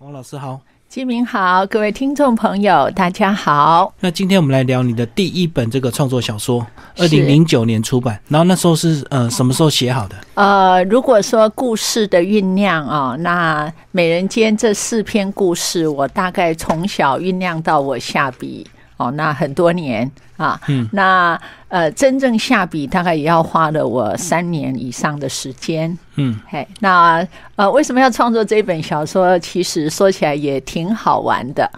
[0.00, 3.92] 王老师好，金明好，各位听众朋友，大家好。
[3.98, 6.64] 那今天我们来聊你的第一本这个创作小说，
[6.96, 10.14] 二零零九年出版，然后那时候是呃什么时候写好的？
[10.34, 18.64] 呃，如果说故事的酝酿啊，那《美人间》这四篇故事，我大概从小酝酿到我下笔
[18.98, 20.60] 哦，那很多年啊。
[20.68, 25.98] 嗯，那呃，真正下笔大概也要花了我三年以上的时间。
[26.16, 27.26] 嗯嘿，那
[27.56, 29.38] 呃，为什么要创作这本小说？
[29.38, 31.70] 其实说起来也挺好玩的。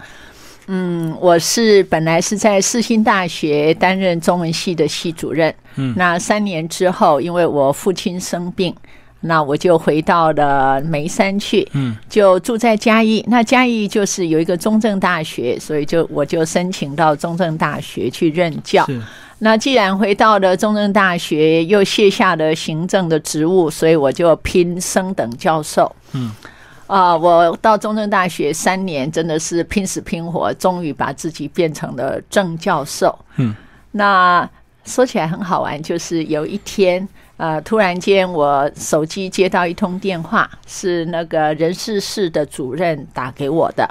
[0.67, 5.53] 嗯，我是本来是在世新大学担任中文系的系主任。
[5.75, 8.73] 嗯，那三年之后，因为我父亲生病，
[9.21, 11.67] 那我就回到了眉山去。
[11.73, 13.23] 嗯，就住在嘉义。
[13.27, 18.85] 那嘉义就是有一个中正大学，所以就我就申请到中正大学去任教。
[18.85, 19.01] 是
[19.43, 25.91] 那既然回到了中正大学，又卸下了行政的职务，所以我就拼升等教授。
[26.11, 26.31] 嗯，
[26.85, 33.17] 啊、我到中正大学三年，真的是拼死拼活，终于把自己变成了正教授。
[33.37, 33.55] 嗯，
[33.91, 34.47] 那
[34.85, 37.07] 说起来很好玩，就是有一天，
[37.41, 43.89] 呃，突然间我手机接到一通电话，是那个人事室的主任打给我的。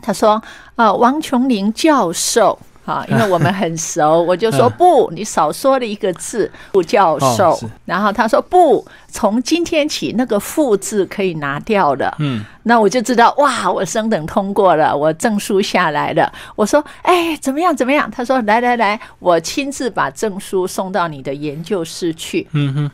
[0.00, 0.40] 他说
[0.76, 7.52] ：“呃，王琼林教授。”啊，因为我们很熟，我就说嗯不，你少说了一个字，副教授。
[7.52, 12.14] 哦然后他说不，从今天起那个“副”字可以拿掉了。
[12.18, 16.32] 嗯那我就知道哇，我升等通过了，我证书下来了。
[16.56, 17.76] 我说，哎，怎么样？
[17.76, 18.10] 怎么样？
[18.10, 22.48] 他说，来来来，我亲自把证书送到你的研究室去。
[22.52, 22.90] 嗯哼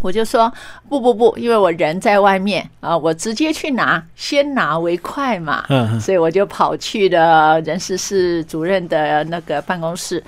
[0.00, 0.52] 我就说
[0.88, 5.64] 不不不，因为我人在外面啊，我直接去拿，先拿为快嘛。
[5.68, 10.22] 嗯嗯所以我就跑去了人事室主任的那个办公室，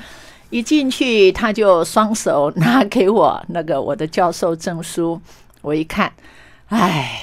[0.50, 5.20] 一进去他就双手拿给我那个我的教授证书，
[5.62, 6.12] 我一看，
[6.68, 7.20] 唉，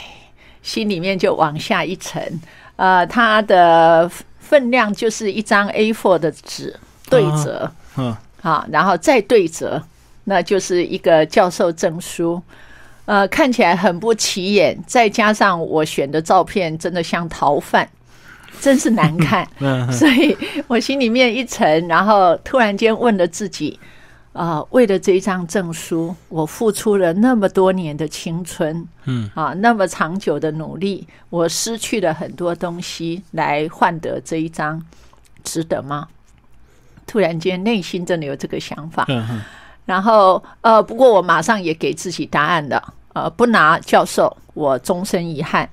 [0.62, 2.40] 心里面就往下一沉。
[2.78, 6.76] 呃，它的分量就是一张 A4 的纸
[7.10, 7.70] 对折。
[7.98, 9.82] 嗯啊，然后再对折，
[10.30, 12.42] 那就是一个教授证书。
[13.06, 17.90] 呃，看起来很不起眼，再加上我选的照片真的像逃犯，
[18.60, 19.48] 真是难看。
[19.90, 20.38] 所以
[20.68, 23.80] 我心里面一沉，然后突然间问了自己：
[24.34, 34.84] 啊、为了这一张证书，我付出了那么多年的青春，嗯啊，那么长久的努力，我失去了很多东西来换得这一张，
[35.46, 36.10] 值得吗？
[37.06, 39.42] 突然间内心真的有这个想法，嗯嗯
[39.88, 45.66] 然后呃，不过我马上也给自己答案了，呃，不拿教授，我终身遗憾；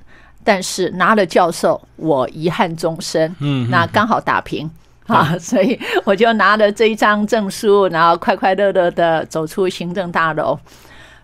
[0.45, 3.35] 但是拿了教授，我遗憾终身。
[3.41, 4.71] 嗯，那刚好打平
[5.09, 10.57] 啊， 所以我就拿了这一张证书，然后快快乐乐的走出行政大楼。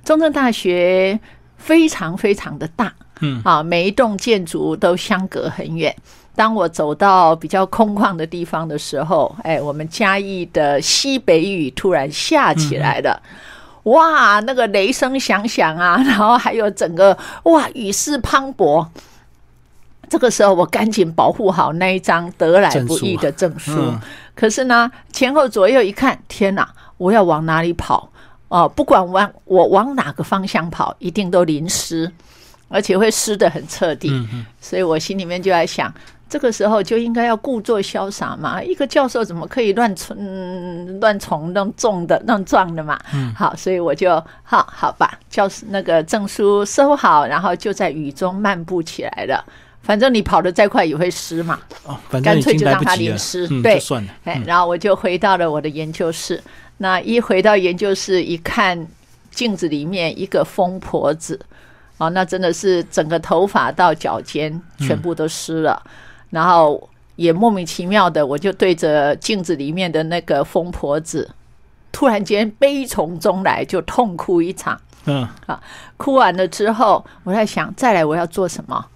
[0.04, 1.18] 中正大学
[1.56, 5.94] 非常非常的大，嗯啊，每一栋建筑都相隔很远。
[6.40, 13.20] 当我走到比较空旷的地方的时候，哎，我们嘉义的西北雨突然下起来了。
[13.82, 18.86] 哇，那个雷声响响啊， 然后还有整个哇雨势磅礴。
[20.08, 23.72] 这个时候，我赶紧保护好那一张得来不易的证书。
[23.76, 24.00] 嗯
[24.34, 26.66] 可是呢，前后左右一看，天哪！
[26.96, 28.10] 我要往哪里跑？
[28.48, 32.10] 哦、不管往我往哪个方向跑，一定都淋湿，
[32.68, 34.10] 而且会湿的很彻底。
[34.58, 35.92] 所以我心里面就在想，
[36.30, 38.62] 这个时候就应该要故作潇洒嘛。
[38.62, 42.98] 一个教授怎么可以乱冲、嗯乱冲、弄重的、弄撞的嘛？
[43.12, 44.12] 嗯好，所以我就
[44.44, 49.44] 好好把教那个证书收好，然后就在雨中漫步起来了。
[49.82, 56.40] 反正你跑得再快也会湿嘛，哦，反正干脆就让它淋湿，嗯，对算了，哎，嗯然后我就回到了我的研究室。
[56.76, 58.86] 那一回到研究室一看，
[59.30, 61.40] 镜子里面一个疯婆子，
[61.96, 65.82] 哦，那真的是整个头发到脚尖全部都湿了，
[66.30, 71.30] 然后也莫名其妙的，我就对着镜子里面的那个疯婆子，
[71.92, 74.80] 突然间悲从中来，就痛哭一场。
[75.06, 75.26] 嗯，
[75.96, 78.86] 哭完了之后，我在想，再来我要做什么？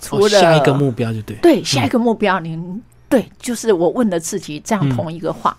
[0.00, 5.56] 除哦了、下一个目标就对，对，下一个目标，您对，就是我问了自己这样同一个话，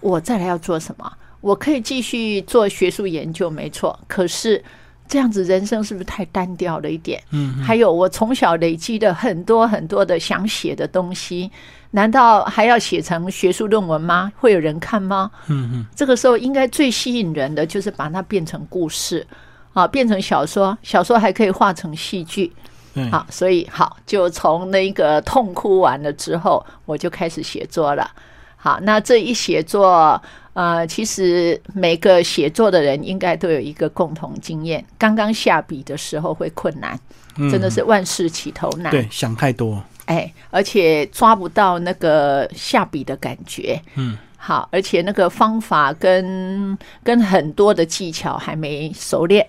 [0.00, 1.12] 我再来要做什么？
[1.42, 3.96] 我可以继续做学术研究，没错。
[4.08, 4.64] 可是
[5.08, 7.22] 这样子人生是不是太单调了一点？
[7.30, 11.50] 嗯嗯还有我从小累积的很多很多的想写的东西，
[11.90, 14.32] 难道还要写成学术论文吗？
[14.36, 15.30] 会有人看吗？
[15.48, 19.26] 嗯嗯这个时候应该最吸引人的就是把它变成故事
[19.72, 22.52] 啊，变成小说，小说还可以化成戏剧。
[22.94, 28.10] 嗯，好，所以好，就从那个痛哭完了之后，我就开始写作了。
[28.56, 30.20] 好，那这一写作，
[30.56, 36.98] 呃，其实每个写作的人应该都有一个共同经验，刚刚下笔的时候会困难，
[37.50, 38.90] 真的是万事起头难。
[38.90, 39.84] 对，想太多。
[40.06, 43.78] 哎，而且抓不到那个下笔的感觉。
[43.96, 49.46] 嗯，好，而且那个方法跟跟很多的技巧还没熟练，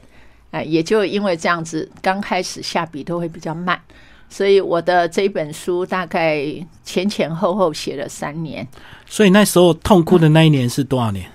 [0.52, 3.80] 哎，也就因为这样子，刚开始下笔都会比较慢。
[4.30, 6.44] 所以我的这本书大概
[6.84, 8.68] 前前后后写了三年。
[9.06, 11.26] 所以那时候痛哭的那一年是多少年？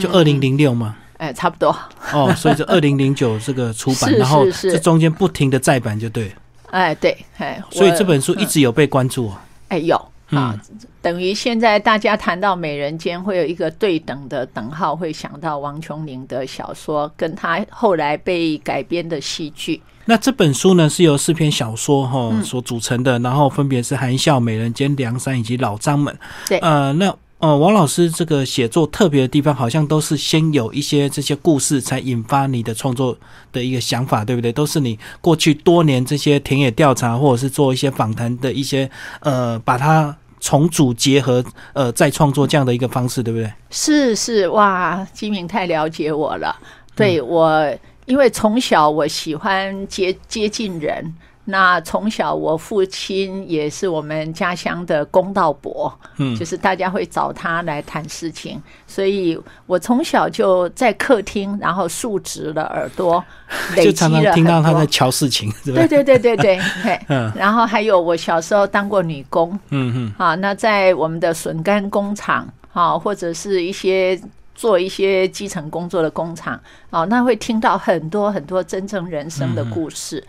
[0.00, 0.96] 就二零零六吗？
[1.18, 1.68] 哎，差不多。
[2.12, 6.32] 哦，所以就二零零九这个出版， 然后这中间不停的再版，就对。
[6.70, 9.44] 哎，对，哎，所以这本书一直有被关注啊。
[9.68, 9.96] 哎，有
[10.30, 10.60] 啊，
[11.00, 19.80] 等于现在大家谈到美人间，会有一个对等的等号，会想到王琼林的小说，跟他后来被改编的戏剧。
[20.06, 26.14] 那这本书呢，是由四篇小说哈所组成的，然后分别是《含笑》《美人间》《梁山》以及《老张们》。
[26.48, 33.16] 对，呃，那呃，王老师这个写作特别的地方，好像都是先有一些这些故事，才引发你的创作
[33.50, 34.52] 的一个想法，对不对？
[34.52, 38.90] 都是你过去多年这些田野调查，或者是做一些访谈的一些
[39.20, 41.42] 呃，把它重组结合，
[41.72, 43.50] 呃，再创作这样的一个方式，对不对？
[43.70, 46.54] 是是，哇，金明太了解我了，
[46.94, 47.74] 对我。
[48.06, 51.14] 因为从小我喜欢接接近人，
[51.46, 63.24] 那从小我父亲也是我们家乡的公道伯，嗯，就是大家会找他来谈事情，所以我从小就在客厅，然后竖直了耳朵，
[63.76, 66.04] 累积了听到他在瞧事情， 对对？
[66.04, 66.60] 对对对，
[67.08, 74.20] 嗯，然后还有我小时候当过女工，嗯嗯，啊，那在我们的笋干工厂，啊，或者是一些。
[74.54, 76.58] 做一些基层工作的工厂，
[76.90, 80.24] 哦，那会听到很多很多真正人生的故事。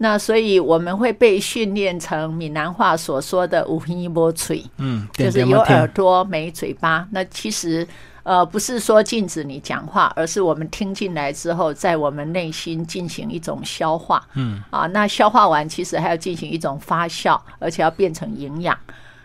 [0.00, 7.04] 那所以我们会被训练成闽南话所说的“五音一波嘴”，嗯，就是有耳朵没嘴巴。
[7.10, 7.84] 那其实
[8.22, 14.24] 呃不是说禁止你讲话，而是我们听进来之后，在我们内心进行一种消化。
[14.34, 18.78] 嗯，啊，那消化完其实还要进行一种发酵，而且要变成营养。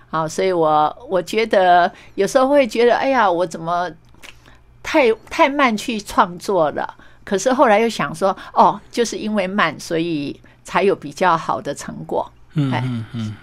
[0.10, 3.88] 好，所以我我觉得有时候会觉得，哎呀，我怎么？
[4.84, 6.94] 太太慢去创作了，
[7.24, 12.30] 可是后来又想说，哦，就是因为慢，所以才有比较好的成果。
[12.56, 13.34] 嗯嗯嗯，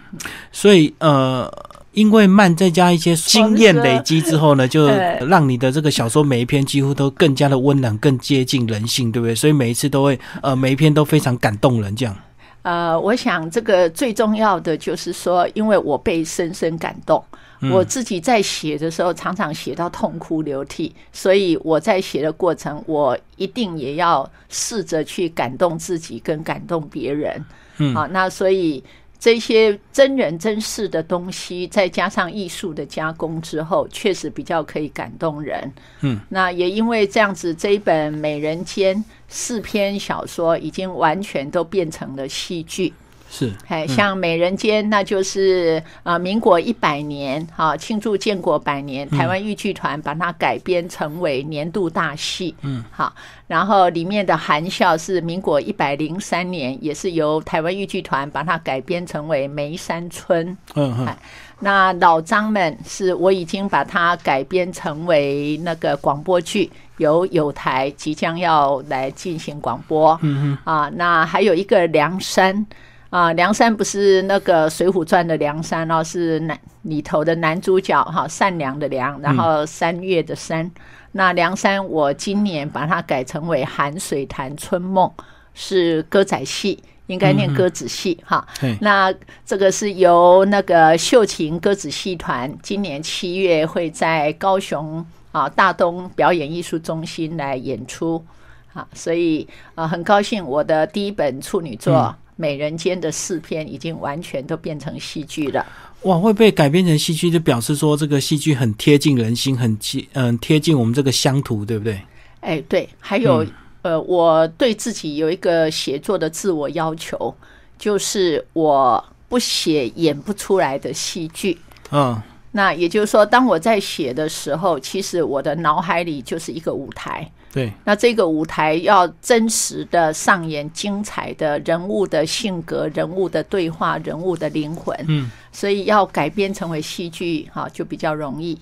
[0.52, 1.52] 所以呃，
[1.92, 4.87] 因为慢，再加一些经验累积之后呢， 就
[5.26, 9.34] 让你的这个小说每一篇几乎都更加的温暖，更接近人性，对不对？
[9.34, 12.14] 所以每一次都会呃，每一篇都非常感动人，这样。
[12.62, 17.25] 呃，我想这个最重要的就是说，因为我被深深感动。
[17.70, 27.44] 我自己在写的时候，常常写到痛哭流涕，所以我在写的过程，我一定也要试着去感动自己，跟感动别人。
[27.76, 28.82] 嗯，好，那所以
[29.18, 35.70] 这些真人真事的东西，再加上艺术的加工之后，确实比较可以感动人。
[36.00, 38.96] 嗯，那也因为这样子，这一本《美人间》
[39.28, 42.94] 四篇小说已经完全都变成了戏剧。
[43.32, 53.15] 是，哎，像《美人间》，那就是呃，民国一百年，哈，庆祝建国百年，台湾豫剧团把它改编成为年度大戏，嗯，好，
[53.47, 61.17] 然后里面的含笑是民国一百零三年，也是由台湾豫剧团把它改编成为梅山村，嗯嗯，
[61.61, 72.67] 那老张们是我已经把它改编成为那个广播剧，由有台即将要来进行广播，嗯嗯，啊，那还有一个梁山。
[73.10, 80.70] 啊，梁山不是那个《水浒传》的梁山哦，是男里头的男主角哈，善良的良，然后三月的三。
[81.12, 85.10] 那梁山我今年把它改成为《寒水潭春梦》，
[85.55, 88.46] 是歌仔戏，应该念歌仔戏哈。
[88.81, 89.12] 那
[89.44, 98.24] 这个是由那个秀琴歌子戏团今年七月会在高雄啊大东表演艺术中心来演出
[98.72, 102.14] 啊，所以啊很高兴我的第一本处女作。
[102.41, 105.65] 美人间的四篇已经完全都变成戏剧了。
[106.05, 112.01] 哇，会被改编成戏剧，就表示说这个戏剧很贴近人心，很贴嗯贴近我们这个乡土，对不对？
[112.41, 112.89] 哎，对。
[112.99, 113.44] 还有
[113.82, 117.35] 呃，我对自己有一个写作的自我要求，
[117.79, 121.59] 就是我不写演不出来的戏剧。
[121.91, 122.19] 嗯，
[122.53, 127.31] 那也就是说，当我在写的时候，其实我的脑海里就是一个舞台。
[127.52, 138.56] 对，那这个舞台要真实的上演精彩的人物的性格、人物的对话、人物的灵魂，嗯，所以要改编成为戏剧，哈，就比较容易。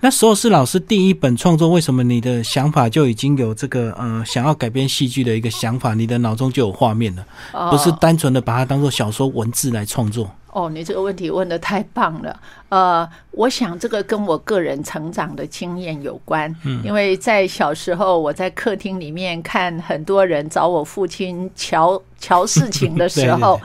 [0.00, 5.94] 那时候是老师第一本创作，为什么你的想法就已经有这个呃想要改编戏剧的一个想法？
[5.94, 7.26] 你的脑中就有画面了，
[7.70, 10.30] 不是单纯的把它当做小说文字来创作。
[10.56, 12.34] 哦，你这个问题问的太棒了。
[12.70, 16.50] 呃，我想这个跟我个人成长的经验有关。
[16.64, 23.60] 嗯，因为在小时候，我在客厅里面看很多人找我父亲瞧瞧事情的 时候，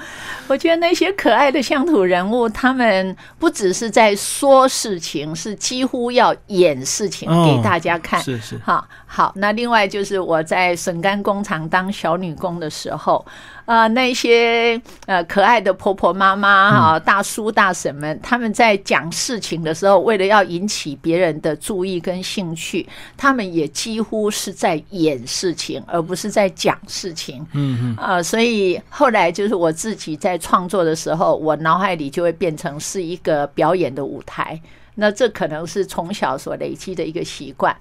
[0.49, 8.21] 我觉得那些可爱的乡土人物，他们不只是在说事情，是几乎要演事情给大家看。
[8.21, 9.31] 是是，好，好。
[9.37, 13.25] 那另外就是我在笋干工厂当小女工的时候。
[13.71, 22.85] 啊，那些呃可爱的婆婆妈妈哈，大叔大婶们，他们在讲事情的时候，为了要引起别人的注意跟兴趣，
[23.15, 27.47] 他们也几乎是在演事情，而不是在讲事情。
[27.53, 27.95] 嗯嗯。
[27.95, 34.59] 啊，所以后来就是我自己在创作的时候，我脑海里就会变成是一个表演的舞台。
[34.95, 37.73] 那这可能是从小所累积的一个习惯。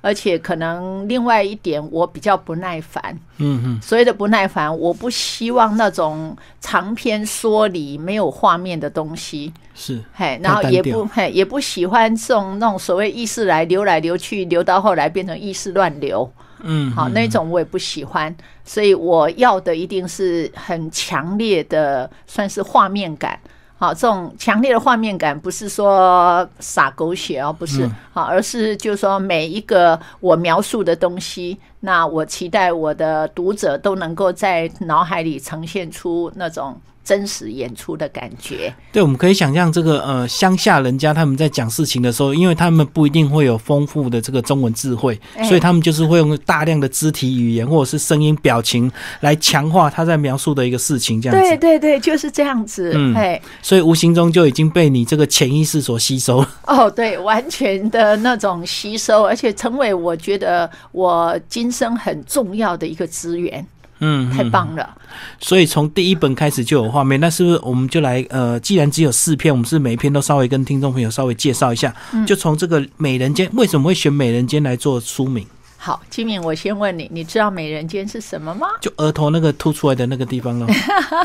[0.00, 3.18] 而且可能另外一点，我比较不耐烦。
[3.38, 9.52] 嗯嗯，所谓的不耐烦，我不希望那种长篇说理、没有画面的东西。
[9.74, 16.30] 是，嘿，然后也不嘿，也不喜欢这种那种所谓意识来流来流去，流到后来变成意识乱流。
[16.60, 18.34] 嗯，好，那种我也不喜欢。
[18.64, 23.38] 所以我要的一定是很强烈的，算是画面感。
[23.78, 36.76] 好，这种强烈的画面感不是说撒狗血哦，不是，好，而是就是说每一个我描述的东西，那我期待我的读者都能够在脑海里呈现出那种。
[37.08, 51.48] 真实演出的感觉，对，我们可以想象这个呃乡下人家他们在讲事情的时候，因为他们不一定会有丰富的这个中文智慧，所以他们就是会用大量的肢体语言或者是声音表情来强化他在描述的一个事情，这样子。
[51.48, 52.92] 对对对，就是这样子。
[52.94, 56.44] 嗯，哎，所以无形中就已经被你这个潜意识所吸收。
[56.66, 63.66] 哦，对，完全的那种吸收，而且成为我觉得我今生很重要的一个资源。
[64.00, 64.96] 嗯，太棒了。
[65.40, 71.94] 所以从第一本开始就有画面，那是不是我们就来呃，既然只有四篇，我们是每一篇都稍微跟听众朋友稍微介绍一下。
[72.26, 75.46] 就从这个《美人尖》，为什么会选《美人尖》来做书名？
[75.76, 78.68] 好，金敏，我先问你，你知道《美人尖》是什么吗？
[78.80, 80.66] 就额头那个凸出来的那个地方喽。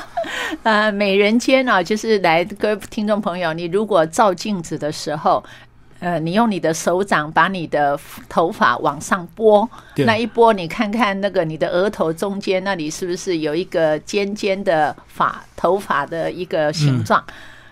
[0.64, 5.44] 呃，《美人尖》啊，就是来各位听众朋友，你如果照镜子的时候。
[6.04, 17.24] 呃，你用你的手掌把你的头发往上拨，那一拨，你看看那个你的额头中间那里是不是有一个尖尖的发头发的一个形状？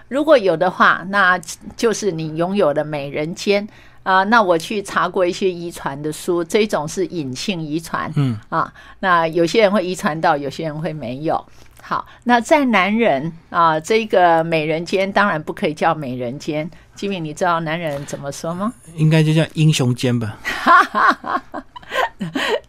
[0.08, 1.38] 如果有的话，那
[1.76, 3.68] 就是你拥有的美人尖
[4.04, 4.24] 啊。
[4.24, 11.46] 那我去查过一些遗传的书，这种是隐性遗传，嗯啊，那有些人会遗传到，有些人会没有。
[11.82, 16.70] 好，那在男人啊，这个美人尖当然不可以叫美人尖。
[16.96, 18.72] 吉敏，你知道男人怎么说吗？
[18.96, 20.38] 应该就叫英雄尖吧？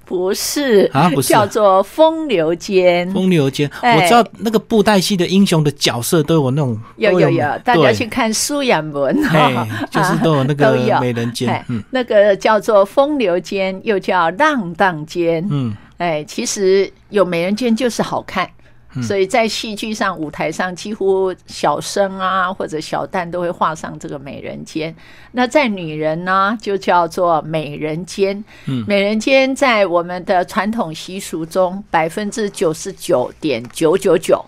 [0.05, 3.09] 不是啊，不是叫做风流尖。
[3.13, 11.65] 风流尖，我知道那个布袋戏的英雄的角色都有那种，有有有，大家去看苏养文哈，就是都有那个 美人尖。
[11.69, 15.47] 嗯，那个叫做风流尖，又叫浪荡尖。
[15.51, 18.49] 嗯，哎，其实有美人尖就是好看。
[19.01, 24.95] 所以在戏剧上、舞台上，几乎小生啊或者小旦都会画上这个美人尖。
[25.31, 28.45] 那在女人呢，就叫做美人尖。
[28.67, 34.45] 嗯，美人尖在我们的传统习俗中，百分之九十九点九九九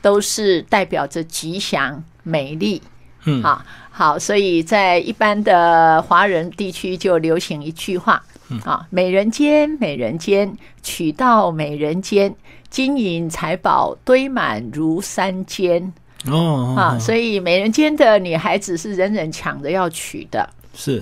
[0.00, 2.80] 都是代表着吉祥、美丽。
[3.24, 8.22] 嗯，啊，好，所以在一般的华人地区就流行一句话。
[8.62, 12.32] 啊，美人尖，美人尖，娶到美人尖，
[12.74, 15.92] 金银财宝堆满如山间。
[16.28, 20.50] 哦，啊，所以美人尖的女孩子是人人抢着要娶的。
[20.74, 21.00] 是，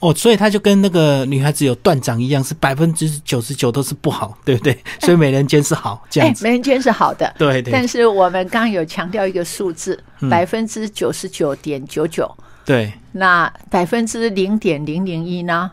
[0.00, 4.74] 哦，所以他就跟那个女孩子有断掌一样，是百分之九十九都是不好，对不对？
[5.00, 6.44] 所以美人尖是好，这样子。
[6.44, 7.70] 美人尖是好的，对对。
[7.70, 12.34] 但是我们刚刚有强调一个数字，百分之九十九点九九。
[12.64, 12.90] 对。
[13.12, 15.70] 那百分之零点零零一呢？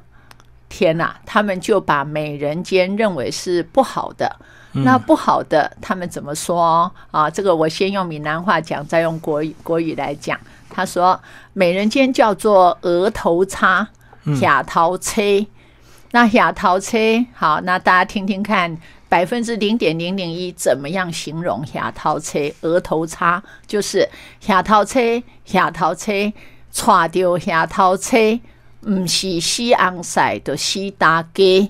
[0.70, 4.38] 天呐，他们就把美人尖认为是不好的。
[4.72, 7.28] 那不好的，他们怎么说啊？
[7.28, 10.40] 这个我先用闽南话讲，再用国语国语来讲。
[10.70, 11.20] 他说，
[11.54, 13.88] 美人尖叫做额头叉、
[14.40, 15.22] 下头车。
[16.12, 16.98] 那下头车，
[17.34, 18.78] 好，那大家听听看，
[19.10, 22.40] 百分之零点零零一怎么样形容下头车？
[22.62, 24.08] 额头叉就是
[24.40, 25.00] 下头车，
[25.46, 26.12] 下头车，
[26.72, 28.40] 踹掉下头车。
[28.88, 31.68] 唔是西昂赛的西大街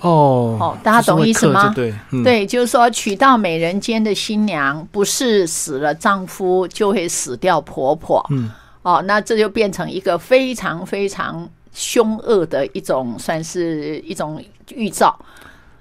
[0.00, 1.72] 哦，哦，大家懂意思吗？
[1.74, 8.50] 对，对，就是说娶到美人间的新娘，不是死了丈夫就会死掉婆婆，嗯，
[8.82, 14.42] 哦，那这就变成一个非常非常凶恶的一种，算是一种
[14.74, 15.18] 预兆。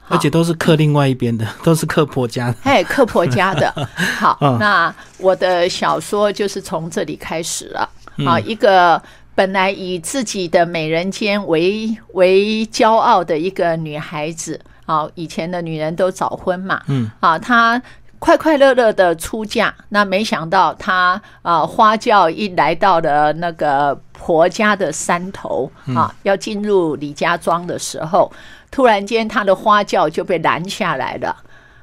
[0.08, 2.58] 而且都是克另外一边的， 都是克婆家的。
[2.64, 3.74] 哎，克婆家的。
[4.20, 7.90] 好，嗯那我的小说就是从这里开始了。
[8.18, 9.02] 嗯啊，一个
[9.36, 17.82] 本来以自己的美人尖为为骄傲的一个女孩子啊，以前的女人都早婚嘛，嗯，啊，她
[18.18, 28.32] 快快乐乐的出嫁，那没想到她啊花轿一来到了那个婆家的山头啊，要进入李家庄的时候，
[28.72, 31.36] 突然间她的花轿就被拦下来了。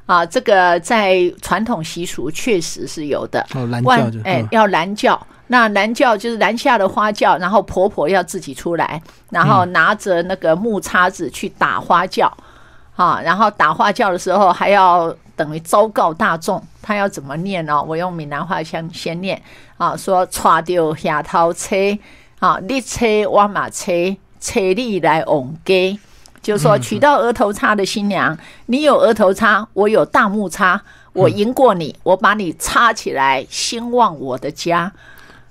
[0.06, 3.46] 啊，这个在传统习俗确实是有的。
[3.54, 12.34] 哦，蓝万教就嗯哎要拦轿，那男轿就是南下的花轿，然后婆婆要自己出来，然后拿着那个木叉子去打花轿，
[12.96, 17.82] 啊，然后打花轿的时候还要等于昭告大众，他要怎么念呢？
[17.82, 19.42] 我用闽南话先先念
[19.76, 21.76] 啊，说带着下头车
[22.38, 23.92] 啊，你车我马车，
[24.40, 25.98] 车你来往给。
[26.40, 30.82] 就是说，娶到额头叉的新娘，你有额头叉，我有大木叉，
[31.12, 34.90] 我赢过你，我把你插起来，兴旺我的家。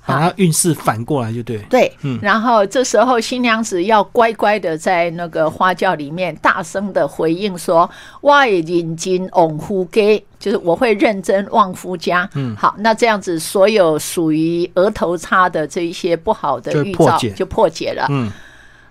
[0.06, 1.58] 把它运势反过来就对。
[1.70, 7.90] 对，嗯然后这时候新娘子要乖乖的在那个花轿里面大声的回应说
[8.22, 18.08] ：“我也认真往夫家，就是我会认真旺夫家。”嗯，好，那这样子所有属于额头叉的这一些不好的预兆就破解了。
[18.10, 18.32] 嗯，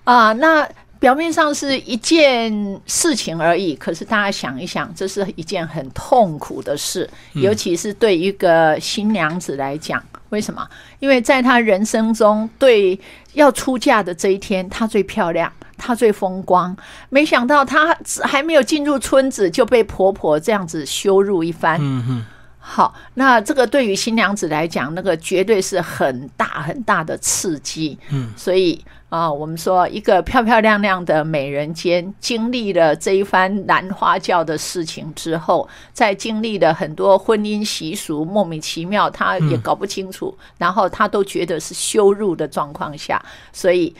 [0.04, 0.68] 啊，那
[1.00, 10.00] 表面上是一件事情而已，可是大家想一想，这是一件很痛苦的事，尤其是对一个新娘子来讲。
[10.30, 10.66] 为什么？
[10.98, 12.98] 因为在她人生中，对
[13.34, 16.76] 要出嫁的这一天，她最漂亮，她最风光。
[17.08, 21.78] 没想到她还没有进入村子，就被婆婆这样子羞辱一番。
[21.80, 22.24] 嗯哼，
[22.58, 27.98] 好，那这个对于新娘子来讲，那个绝对是很大很大的刺激。
[28.10, 43.20] 嗯，所以啊、我们说一个漂漂亮亮的美人尖，经历了这一番兰花轿的事情之后，在经历了很多婚姻习俗莫名其妙，她也搞不清楚，然后她都觉得是羞辱的状况下，
[43.52, 43.92] 所以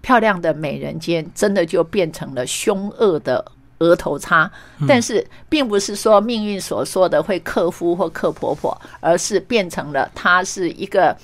[0.00, 3.44] 漂亮的美人尖真的就变成了凶恶的
[3.78, 4.50] 额头叉。
[4.88, 11.16] 但是并不是说命运所说的会克夫或克婆婆，而是变成了她是一个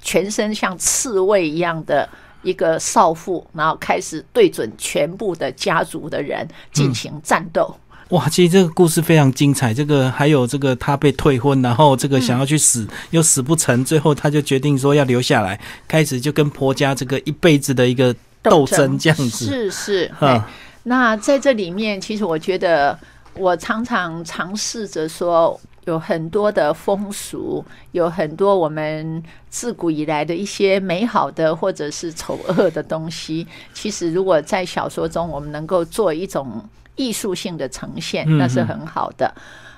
[0.00, 2.08] 全身像刺猬一样的。
[2.42, 7.76] 一个少妇，然后开始对准全部的家族的人进行战斗。
[8.10, 9.74] 哇，其实这个故事非常精彩。
[9.74, 19.44] 这个还有这个他被退婚，然后这个想要去死、又死不成，最后他就决定说要留下来，开始就跟婆家这个一辈子的一个斗争这样子。
[19.44, 20.12] 是是。
[20.84, 22.98] 那在这里面，其实我觉得
[23.34, 25.60] 我常常尝试着说。
[25.88, 33.46] 有很多的风俗，有很多我们自古以来的一些美好的或者是丑恶的东西。
[33.72, 36.62] 其实，如果在小说中我们能够做一种
[36.96, 39.34] 艺术性的呈现，嗯那是很好的。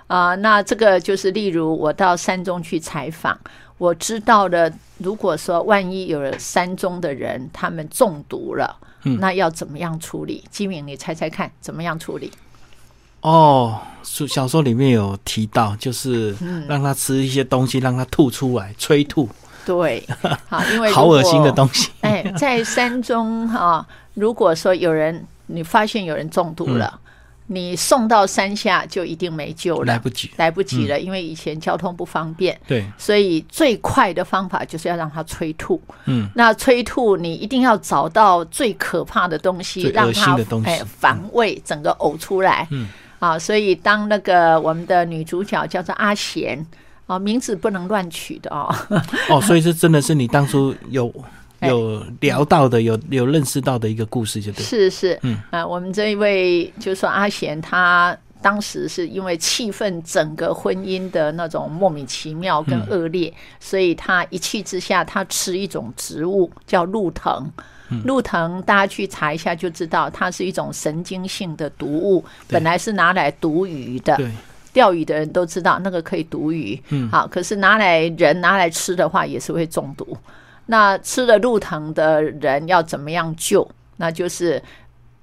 [0.09, 3.38] 啊、那这个就是例如我到山中去采访，
[3.79, 4.68] 我知道了，
[4.99, 10.42] 如果说万一有了山中的人他们中毒了，嗯那要怎么样处理？
[10.51, 12.33] 金敏，你猜猜看，怎么样处理？
[13.20, 19.28] 哦，书小说里面有提到，就是嗯让他吃一些东西，让他吐出来，催吐，
[19.64, 20.02] 对，
[20.48, 21.54] 好， 因为好恶心的西。
[21.54, 21.90] 东西。
[22.00, 26.98] 哎，在山中哈、如果说有人你发现有人中毒了，
[27.46, 30.30] 你送到山下就一定没救了，来不及。
[30.37, 32.59] 来不及了，因为以前交通不方便。
[32.66, 35.80] 对，所以最快的方法就是要让他催吐。
[36.06, 42.68] 嗯，那催吐你一定要找到最可怕的东西，让他哎反胃，整个呕出来。
[42.70, 42.88] 嗯，
[43.20, 46.66] 啊，所以当那个我们的女主角叫做阿贤。
[47.06, 48.72] 啊，名字不能乱取的哦。
[49.28, 51.12] 哦，所以这真的是你当初有
[51.59, 54.62] 哎有聊到的，有有认识到的一个故事，就对。
[54.62, 67.44] 是是，嗯啊，我们这一位就说阿贤，他当时是因为气愤整个婚姻的那种莫名其妙跟恶劣，所以他一气之下，他吃一种植物叫鹿藤。
[68.05, 74.16] 鹿藤，大家去查一下就知道，它是一种神经性的毒物，本来是拿来毒鱼的。
[74.16, 74.31] 对，
[74.72, 80.16] 钓鱼的人都知道那个可以毒鱼，嗯好，可是拿来人拿来吃的话也是会中毒。
[80.66, 83.68] 那吃了鹿藤的人要怎么样救？
[83.96, 84.62] 那就是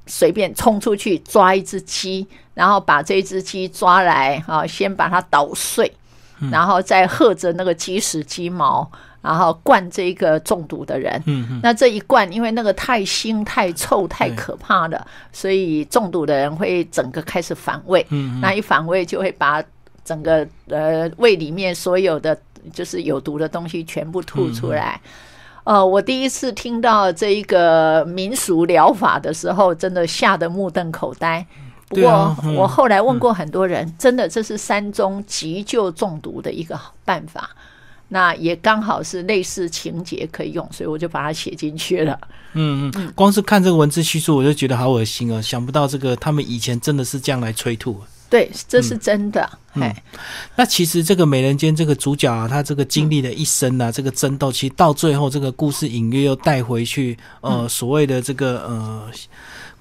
[0.06, 5.92] 随便冲出去抓一只鸡，然后把这只鸡抓来啊，先把它捣碎，
[6.52, 11.22] 然后再喝着那个鸡屎鸡毛，然后灌这个中毒的人。
[11.62, 18.06] 那这一灌，因为那个太腥、太臭、太可怕了，所以中毒的人会整个开始反胃。
[18.10, 19.64] 嗯那一反胃就会把
[20.06, 22.38] 整个呃胃里面所有的
[22.72, 25.00] 就是有毒的东西全部吐出来。
[25.66, 31.46] 呃，我第一次听到这一个民俗疗法的时候，真的吓得目瞪口呆。
[31.90, 37.50] 不过啊嗯我后来问过很多人，真的这是山中急救中毒的一个好办法。
[38.10, 42.20] 那也刚好是类似情节可以用，所以我就把它写进去了。
[42.54, 45.42] 嗯嗯，光是看这个文字叙述，我就觉得好恶心哦！
[45.42, 48.02] 想不到这个他们以前真的是这样来催吐。
[48.30, 49.50] 对，这是真的。
[49.76, 50.04] 嗯哎、
[50.56, 59.10] 那其实这个美人间这个主角啊，他这个经历的一生啊，这个争斗，其实到最后这个故事隐约又带回去，呃，所谓的这个呃，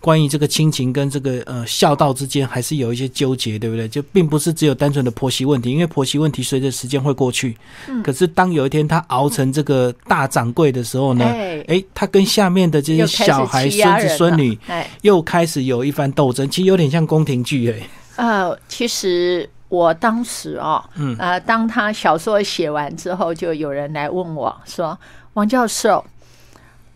[0.07, 3.89] 关于这个亲情跟这个呃孝道之间，还是有一些纠结，对不对？
[3.89, 7.57] 就并不是只有单纯的婆媳问题，因为婆媳问题随着时间会过去。
[7.89, 17.89] 嗯可是当有一天他熬成这个大掌柜的时候呢，哎，诶，他跟下面的这些小孩、孙子、孙女哎，又开始有一番斗争，其实有点像宫廷剧，哎。
[18.15, 24.97] 呃，其实我当时哦，嗯呃，当他小说写完之后，就有人来问我说
[25.35, 26.05] ：“王教授，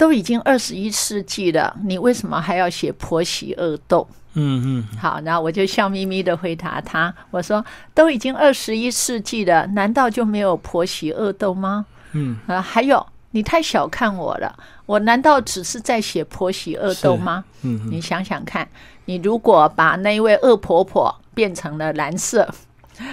[0.00, 11.84] 都已经二十一世纪了，你为什么还要写婆媳恶斗？”嗯嗯，好，然后我就笑眯眯的回答他，我说：“都已经二十一世纪了，难道就没有婆媳恶斗吗？
[12.12, 17.44] 嗯，呃，还有，你太小看我了，我难道只是在写婆媳恶斗吗？
[17.60, 18.66] 嗯嗯你想想看，
[19.04, 22.48] 你如果把那一位恶婆婆变成了蓝色，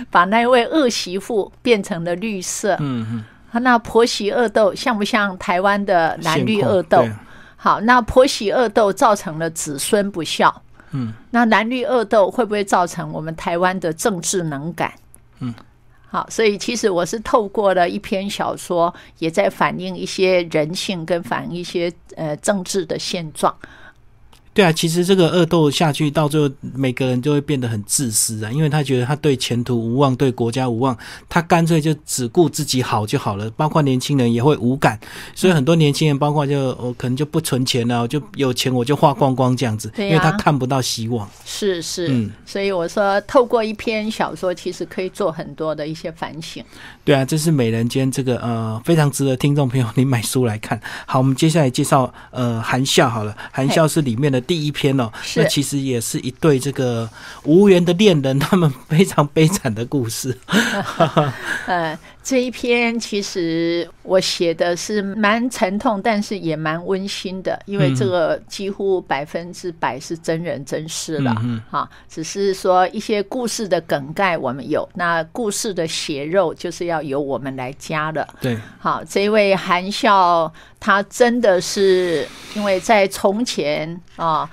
[0.09, 7.05] 把那一位恶媳妇变成了绿色，嗯嗯，那婆媳恶斗像不像台湾的蓝绿恶斗？
[7.55, 14.93] 好，那婆媳恶斗造成了子孙不孝，嗯，那蓝绿恶斗会不会造成我们台湾的政治能感？
[15.39, 15.53] 嗯，
[16.07, 23.53] 好，所以其实我是透过了一篇小说，也在反映一些人性跟反映一些呃政治的现状。
[24.57, 30.97] 对啊，其实这个恶斗下去，到最后每个人就会变得很自私啊，因为他觉得他对前途无望，对国家无望，
[31.29, 33.47] 他干脆就只顾自己好就好了。
[33.51, 34.99] 包括年轻人也会无感，
[35.35, 41.29] 所以很多年轻人，包括就我、可能就不存钱了，我就有钱我就花光光这样子，啊因为他看不到希望。
[41.45, 46.63] 是是，嗯所以我说，透过一篇小说，其实可以做很多的一些反省。
[47.05, 50.81] 对啊，这是美人间这个呃非常值得听众朋友你买书来看。
[51.05, 57.07] 好，我们接下来介绍呃含笑好了，含笑是里面的第一篇哦，那其实也是一对这个
[57.43, 60.35] 无缘的恋人，他们非常悲惨的故事。
[61.67, 71.33] 呃， 这一篇其实我写的是蛮沉痛，但是也蛮温馨的，因为嗯这个几乎百分之百是真人真事了。
[71.41, 78.27] 嗯哈，只是说一些故事的梗概我们有，那故事的血肉就是要由我们来加了。
[78.41, 84.49] 对，好，这位韩笑，他真的是因为在从前啊，呃，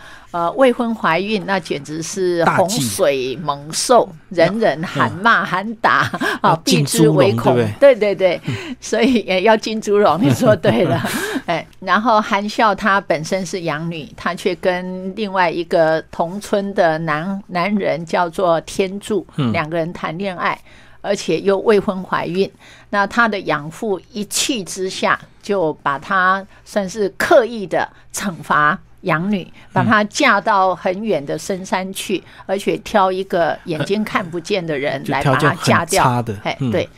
[0.57, 6.11] 未婚怀孕，那简直是洪水猛兽，人人喊骂喊打
[6.43, 7.55] 要啊，避之唯恐。
[7.79, 8.15] 对对？
[8.15, 8.41] 对对，
[8.81, 11.01] 所以也要金猪笼，你说对了。
[11.47, 19.53] 哎，然后韩笑她本身是养女，她却跟另外一个同村的男男人叫做天柱，嗯。
[19.53, 20.59] 两个人谈恋爱。
[21.07, 22.51] 而且又未婚怀孕，
[22.89, 36.05] 那她的养父一气之下就把她算是刻意的惩罚养女，把她嫁到很远的深山去，而且挑一个眼睛看不见的人就来把她嫁掉。
[36.05, 36.89] 差的哎，嗯对，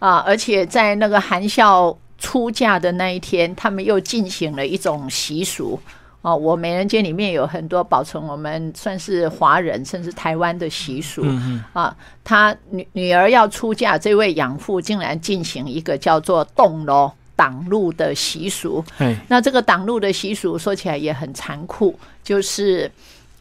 [0.00, 5.78] 啊，而且在那个含笑出嫁的那一天，他们又进行了一种习俗。
[6.22, 11.22] 哦，我美人间里面有很多保存我们算是华人甚至台湾的习俗。
[11.24, 17.10] 嗯啊，他女女儿要出嫁，这位养父竟然进行一个叫做洞楼
[17.40, 18.84] 挡路的习俗。
[19.28, 22.90] 那这个挡路的习俗说起来也很残酷，就是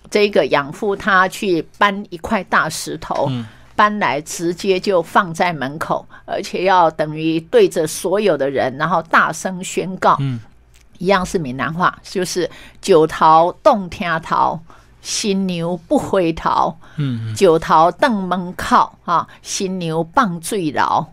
[0.10, 3.28] 这个养父他去搬一块大石头。
[3.30, 3.46] 嗯
[3.80, 10.38] 搬来直接就放在门口，而且要等于对着所有的人，然后大声宣告，嗯，
[10.98, 12.50] 一样是闽南话，就是
[12.84, 14.60] “九桃洞天桃，
[15.02, 21.06] 新牛不回头”，嗯，九桃邓门靠啊，新牛棒最牢，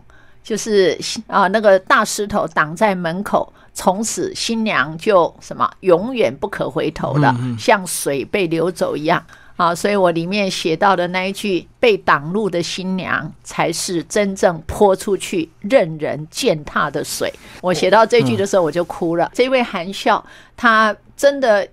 [0.47, 9.21] 就是啊那个大石头挡在门口，从此新娘就什么永远不可回头了，像水被流走一样。
[9.57, 17.33] 啊，所以我里面写到的那一句“被挡路的新娘，才是真正泼出去任人践踏的水”。
[17.61, 19.29] 我写到这句的时候，我就哭了。
[19.33, 20.23] 这位含笑，
[20.55, 21.67] 她真的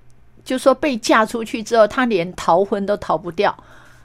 [0.44, 3.54] 就说被嫁出去之后，她连逃婚都逃不掉，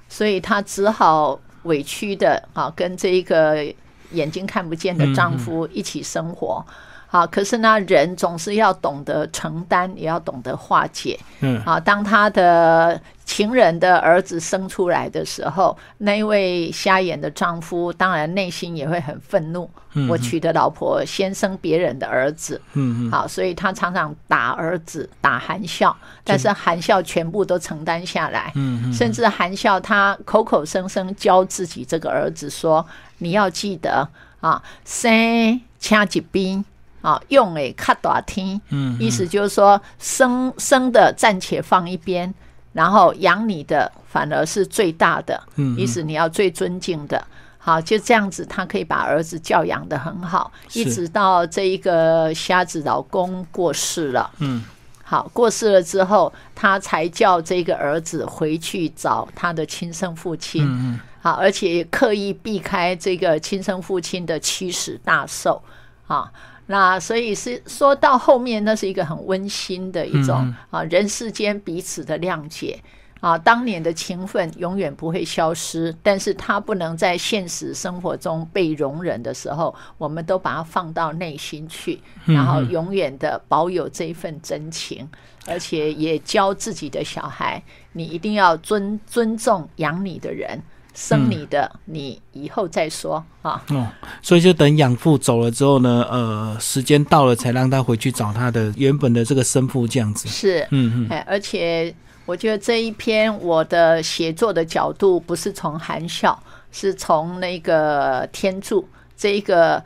[0.10, 3.65] 所以她只好委屈的啊，跟这一个
[4.12, 6.65] 眼睛看不见的丈夫一起生活。
[7.12, 11.19] 好，可是呢，人总是要懂得承担，也要懂得化解。
[11.39, 19.70] 嗯，啊，当他的情人的儿子生出来的时候，那一位瞎眼的丈夫当然内心也会很愤怒。
[20.10, 28.52] 我娶的老婆先生别人的儿子，嗯嗯，好，所以他常常打儿子，打含笑，但是含笑全部都承担下来。
[28.56, 32.84] 嗯嗯，甚至含笑他口口声声教自己这个儿子说
[33.20, 34.10] ：“你要记得
[34.42, 36.65] 啊，生掐几兵。”
[37.02, 42.34] 啊，用诶，卡大听，嗯，意思就是说，生生的暂且放一边，
[42.80, 47.22] 然后养你的反而是最大的，嗯，意思你要最尊敬的。
[47.58, 54.63] 好，就这样子，他可以把儿子教养的很好，一直到这一个瞎子老公过世了，嗯，
[55.04, 65.62] 好，过世了之后，他才叫这个儿子回去找他的亲生父亲，嗯嗯，好，而且刻意避开这个亲生父亲的七十大寿，
[66.08, 66.32] 啊。
[66.71, 72.79] 那所以是说到后面，那是一个很温馨的一种啊，人世间彼此的谅解
[73.21, 85.10] 啊，当年的情分永远不会消失，但是它不能在现实生活中被容忍的时候，我们都把它放到内心去，然后永远的保有这一份真情，
[85.47, 90.62] 而且也教自己的小孩，你一定要尊尊重养你的人。
[90.93, 93.63] 生你的，你以后再说啊。
[93.69, 93.88] 哦，
[94.21, 100.28] 所以就等养父走了之后呢，呃，时间到了才让他回去找他的原本的这个生父，这样子。
[100.28, 101.08] 是，嗯嗯。
[101.10, 101.93] 哎，而且
[102.25, 109.84] 我觉得这一篇我的写作的角度不是从含笑，是从那个天柱这一个。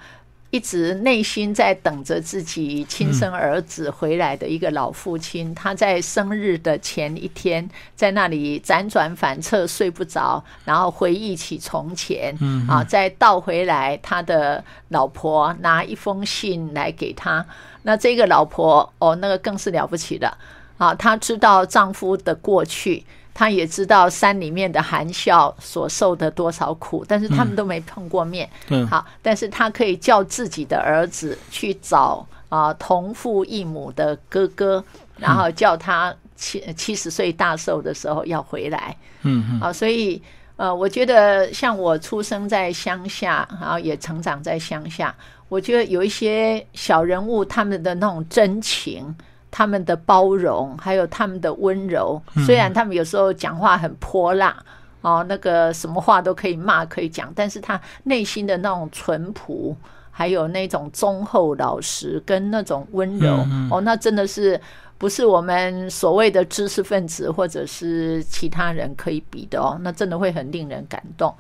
[0.54, 12.38] 一直内心在等着自己亲生儿子回来的一个老父亲，他在生日的前一天，在那里辗转反侧睡不着，然后回忆起从前，
[12.70, 17.44] 啊，再倒回来，他的老婆拿一封信来给他，
[17.82, 20.38] 那这个老婆哦，那个更是了不起的
[20.78, 23.04] 啊，她知道丈夫的过去。
[23.34, 28.48] 他也知道山里面的含笑所受的多少苦，但是他们都没碰过面。
[28.70, 34.84] 嗯，好，但是他可以叫自己的儿子去找啊同父异母的哥哥，
[35.18, 38.96] 然后叫他七七十岁大寿的时候要回来。
[39.24, 40.22] 嗯嗯，啊，所以
[40.56, 45.16] 呃，我觉得像我出生在乡下，然后也成长在乡下，
[45.50, 49.16] 我觉得有一些小人物他们的那种真情。
[49.56, 54.56] 他们的包容，还有他们的温柔，虽然他们有时候讲话很泼辣
[55.02, 59.78] 哦，那个什么话都可以骂可以讲，但是他内心的那种淳朴，
[60.10, 64.60] 还有那种忠厚老实跟那种温柔哦，那真的是。
[64.98, 71.34] 不是我们所谓的知识分子或者是其他人可以比的哦，那真的会很令人感动。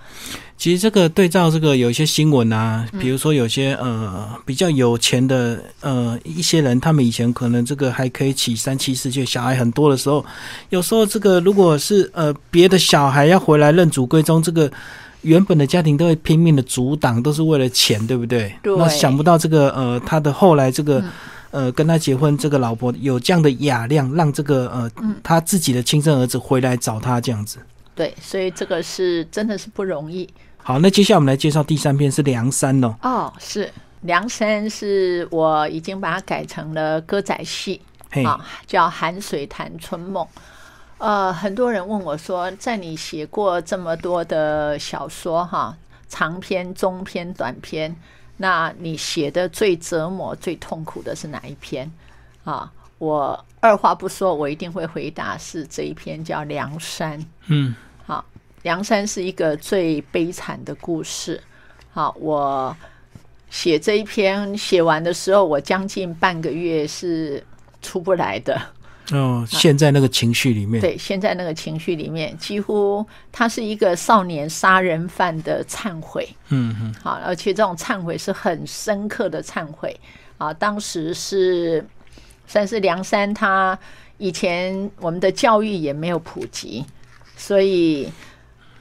[0.57, 10.25] 其实这个对照这个有一些新闻啊，比如说有些呃比较有钱的呃一些人，他们以前可能这个还可以起三妻四妾，小孩很多的时候，
[10.69, 14.69] 有时候这个如果是呃别的小孩要回来认祖归宗，这个
[15.21, 18.53] 原本的家庭都会拼命的阻挡，都是为了钱，对不对？
[18.61, 18.75] 对。
[18.75, 21.01] 那想不到这个呃他的后来这个。
[21.53, 27.59] 呃，跟他结婚这个老婆有这样的雅量，让这个呃，他自己的亲生儿子回来找他这样子。
[27.93, 30.27] 对，所以这个是真的是不容易。
[30.57, 32.95] 好，那接下来我们来介绍第三篇是梁山哦。
[33.03, 37.79] 哦，是梁山，是我已经把它改成了歌仔戏
[38.25, 40.25] 啊，叫《寒水潭春梦》。
[40.97, 45.77] 呃，很多人问我说，在你写过这么多的小说哈，
[46.09, 47.95] 长篇、中篇、短篇。
[48.43, 51.89] 那你写的最折磨、最痛苦的是哪一篇
[52.43, 52.69] 啊？
[52.97, 57.17] 我二话不说，我一定会回答是这一篇，叫《梁山》。
[57.47, 57.73] 嗯，
[58.05, 58.25] 好，
[58.63, 61.41] 《梁山》是一个最悲惨的故事。
[61.93, 62.75] 好，我
[63.49, 67.41] 写这一篇写完的时候，我将近半个月是
[67.81, 68.61] 出不来的。
[69.11, 79.99] 哦，现在那个情绪里面，对，现在那个情绪里面，几乎他是一个少年杀人犯的忏悔，嗯嗯，好，而且这种忏悔是很深刻的忏悔。
[80.37, 80.53] 啊。
[80.53, 81.85] 当时是
[82.47, 83.77] 算是梁山，他
[84.17, 86.85] 以前我们的教育也没有普及，
[87.35, 88.09] 所以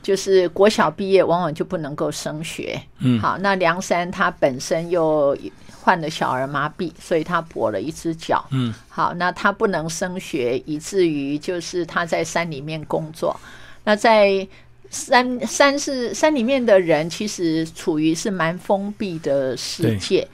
[0.02, 5.36] 就是国小毕业往往就不能够升学，嗯，好，那梁山他本身又。
[5.82, 8.44] 患了小儿麻痹，所以他跛了一只脚。
[8.52, 13.38] 嗯，好，那他不能升学，以至于就是他在山里面工作。
[13.82, 14.46] 那在
[14.90, 20.26] 山山是山里面的人，其实处于是蛮封闭的世界。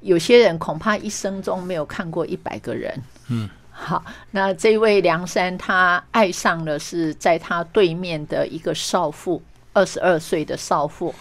[0.00, 3.02] 有些人恐怕一生中没有看过一百个人。
[3.28, 11.12] 嗯，好，那这位梁山他爱上了是在他对面的一个少妇，二十二岁的少妇。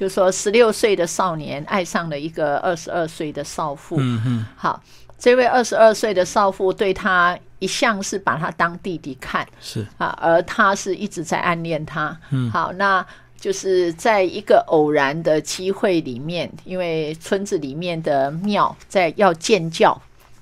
[0.00, 3.96] 就说十六岁的少年爱上了一个二十二岁的少妇。
[3.98, 4.82] 嗯嗯好，
[5.18, 12.18] 这位二十二岁的少妇对他一向是把他当弟弟看是啊，而他是一直在暗恋他。
[12.30, 13.06] 嗯好，那
[13.38, 20.00] 就是在一个偶然的机会里面，因为村子里面的庙在要建教，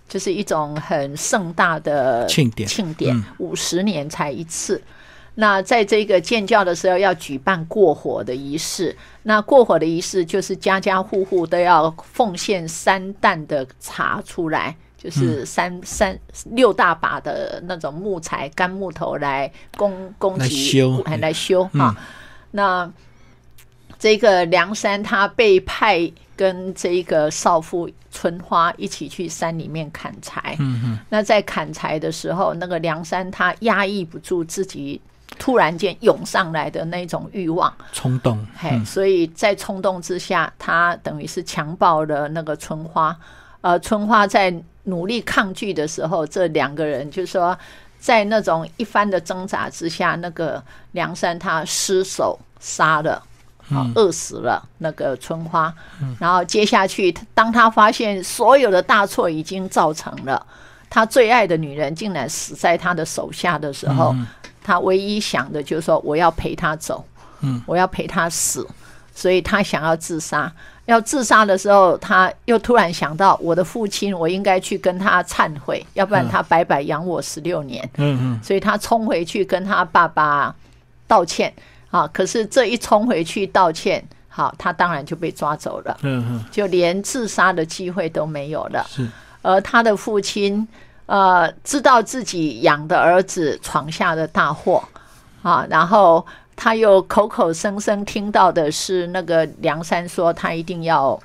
[0.08, 4.80] 就是一种很盛大的庆典庆典嗯五十年才一次。
[5.40, 8.96] 那在这个建教的时候，要举办过火的仪式。
[9.22, 16.18] 那过火的仪式就是家家户户都要奉献三担的茶出来，就是三三
[16.50, 21.96] 六大把的那种木材干木头来供供来给修哎来修嗯啊。
[22.50, 22.92] 那
[23.96, 30.56] 这个梁山他被派跟这个少妇春花一起去山里面砍柴。
[30.58, 35.00] 嗯嗯那在砍柴的时候，那个梁山他压抑不住自己
[35.38, 43.16] 突然间涌上来的那种欲望，冲动，嘿，所以在冲动之下，他等于是强暴了那个春花。
[43.60, 47.56] 呃，春花在努力抗拒的时候，这两个人就说，
[47.98, 53.22] 在那种一番的挣扎之下，那个梁山他失手杀了。
[53.70, 55.70] 啊，饿死了那个春花，
[56.18, 60.46] 然后接下去，当他发现所有的大错已经造成了，
[60.88, 64.16] 他最爱的女人竟然死在他的手下的时候，
[64.68, 67.02] 他唯一想的就是说，我要陪他走，
[67.40, 68.66] 嗯，我要陪他死，
[69.14, 70.52] 所以他想要自杀。
[70.84, 77.82] 要自杀的时候，他又突然想到，我的父亲，我应该去跟他忏悔，要不然他白白养我十六年。
[77.96, 80.54] 嗯嗯所以他冲回去跟他爸爸
[81.06, 81.50] 道歉
[81.90, 82.06] 啊。
[82.08, 88.86] 可是这一冲回去道歉，好，他当然就被抓走了，嗯嗯就连自杀的机会都没有了。
[88.86, 89.08] 是
[89.40, 90.68] 而他的父亲，
[91.08, 94.86] 呃，知道自己养的儿子闯下了大祸
[95.42, 101.18] 啊，然后他又口口声声听到的是那个梁山说他一定要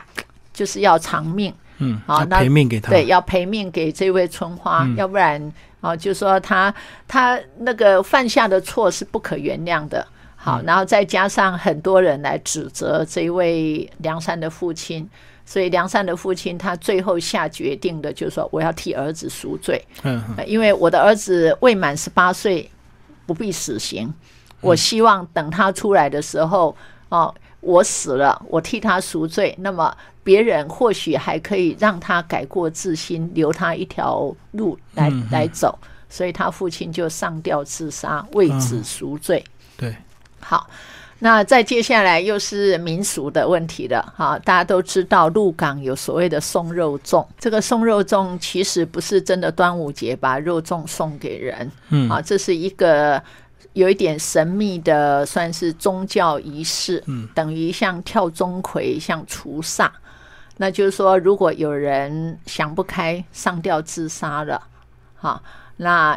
[0.54, 1.54] 就是要偿命。
[1.80, 6.74] 嗯，要好那赔命给他，对，要赔命给这位春花，嗯要不然啊，就说他
[7.08, 10.08] 他那个犯下的错是不可原谅的。
[10.36, 15.10] 好，嗯然后再加上很多人来指责这位梁山的父亲，
[15.46, 22.70] 所以梁山的父亲他最后下决定的就是说，我要替儿子赎罪，嗯因为我的儿子未满十八岁，
[23.26, 24.14] 不必死刑。
[24.62, 26.76] 我希望等他出来的时候，
[27.10, 35.78] 哦，我死了，我替他赎罪，那么别人或许还可以让他改过自新，留他一条路来来走。
[36.10, 39.44] 所以他父亲就上吊自杀，为子赎罪。
[39.76, 39.96] 对，
[40.40, 40.70] 好，
[41.24, 44.14] 那再接下来又是民俗的问题了。
[44.14, 53.24] 哈，大家都知道鹿港有所谓的送肉粽，这个送肉粽其实不是真的端午节把肉粽送给人，嗯啊，这是一个。
[53.74, 59.90] 有一点神秘的，算是宗教仪式，嗯，等于像跳钟馗，像除煞。
[60.58, 64.62] 那就是说，如果有人想不开上吊自杀了，
[65.16, 65.42] 哈，
[65.78, 66.16] 那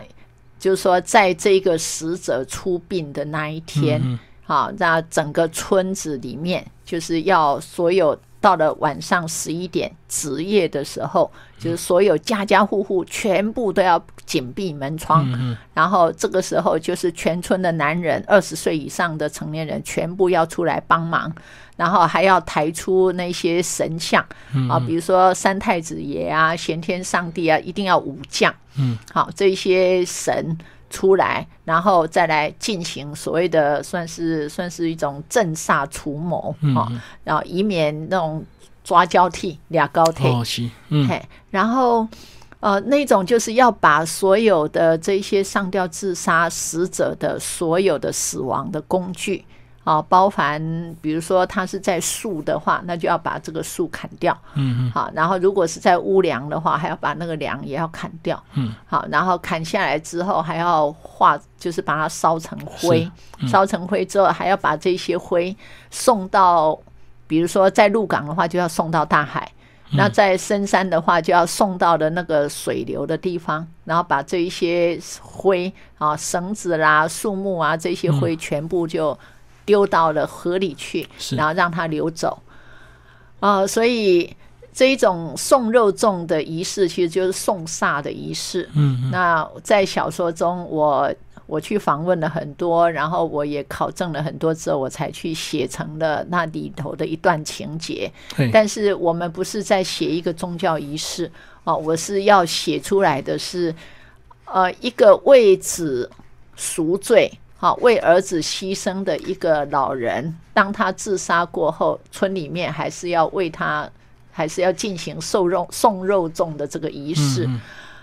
[0.59, 11.29] 就是说，在这个死者出殡的那一天，嗯好，那整个村子里面就是要所有到了晚上十一点值夜的时候，
[11.59, 21.35] 就是所有家家户户全部都要紧闭门窗，嗯然后这个时候就是全村的男人，二十岁以上的成年人全部要出来帮忙，
[21.77, 24.69] 然后还要抬出那些神像嗯。
[24.69, 30.57] 啊，比如说三太子爷啊、玄天上帝啊，一定要武将，嗯，好，这些神
[30.89, 38.45] 出来，然后再来进行所谓的算是算是一种镇煞除魔啊，嗯然后以免那种
[38.85, 40.29] 抓交替俩高替。
[40.29, 42.07] 哦是，嗯嘿，然后
[42.61, 49.45] 呃，那种就是要把所有的这些上吊自杀死者的所有的死亡的工具
[49.87, 50.61] 啊，包含
[51.01, 63.47] 比如说它是在树的话，那就要把这个树砍掉，嗯嗯好，然后如果是在屋梁的话，还要把那个梁也要砍掉，嗯，好，然后砍下来之后还要化，就是把它烧成灰，嗯。
[63.47, 65.57] 烧成灰之后还要把这些灰
[65.89, 66.77] 送到，
[67.29, 69.49] 比如说在鹿港的话，就要送到大海。
[69.93, 79.17] 那在深山的话，就要送到的那个水流的地方，然后把这一些灰啊、绳子啦、树木啊这些灰全部就
[79.67, 82.41] 丢到了河里去，然后让它流走。
[83.41, 84.35] 啊、所以
[84.73, 88.67] 这一种送肉粽的仪式，其实就是送煞的仪式。
[88.73, 91.13] 嗯嗯那在小说中，我
[91.47, 98.11] 我去访问了很多，然后我也考证了很多之后，我才去写成了那里头的一段情节。
[98.53, 101.31] 但是我们不是在写一个宗教仪式
[101.65, 103.73] 哦，我是要写出来的是，
[104.47, 106.11] 呃，一个为子
[106.57, 113.89] 赎罪好为儿子牺牲的一个老人，当他自杀过后，村里面还是要为他，
[114.31, 117.49] 还是要进行送肉送肉粽的这个仪式。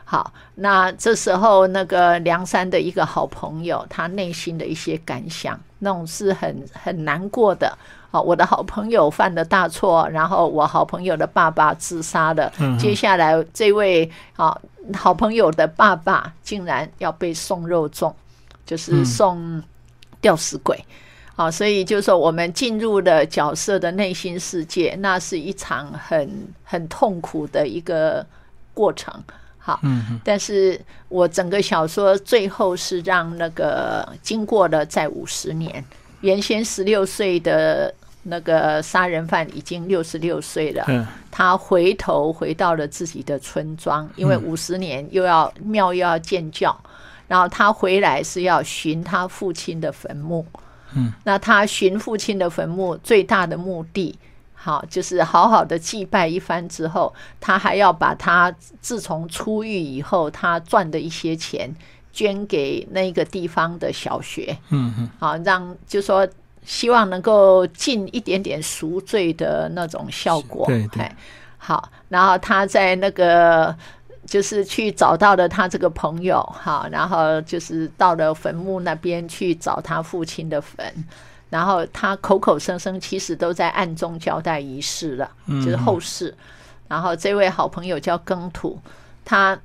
[0.05, 7.75] 好，那这时候那个梁山的一个好朋友，他内心的一些感想，那种是很很难过的。
[8.11, 12.51] 好，我的好朋友犯了大错，然后我好朋友的爸爸自杀了。
[12.79, 14.55] 接下来这位啊
[14.93, 18.13] 好朋友的爸爸竟然要被送肉粽，
[18.65, 19.61] 就是送
[20.21, 20.83] 吊死鬼。
[21.35, 28.23] 好，所以就是说我们进入了角色的内心世界，那是一场很很痛苦的一个
[28.73, 29.11] 过程。
[29.57, 35.83] 好，嗯，但是我整个小说最后是让那个经过了在五十年，
[36.21, 37.91] 原先十六岁的
[38.21, 46.77] 那个杀人犯已经六十六岁了，嗯，他回头回到了自己的村庄，因为五十年又要庙又要建教，
[47.27, 50.45] 然后他回来是要寻他父亲的坟墓，
[50.95, 54.17] 嗯，那他寻父亲的坟墓最大的目的。
[54.55, 58.49] 好，就是好好的祭拜一番之后，他还要把他
[58.79, 61.69] 自从出狱以后他赚的一些钱
[62.13, 64.57] 捐给那个地方的小学。
[64.69, 65.09] 嗯嗯。
[65.19, 66.25] 好，让就说
[66.63, 70.65] 希望能够尽一点点赎罪的那种效果。
[70.65, 71.11] 对对。
[71.57, 73.75] 好，然后他在那个
[74.25, 80.91] 就是去找到了他这个朋友，哈，然后就是到了坟墓那边去找他父亲的坟。
[81.49, 86.33] 然后他口口声声，其实都在暗中交代仪式了，就是后事。
[86.87, 88.79] 然后这位好朋友叫耕土，
[89.23, 89.59] 他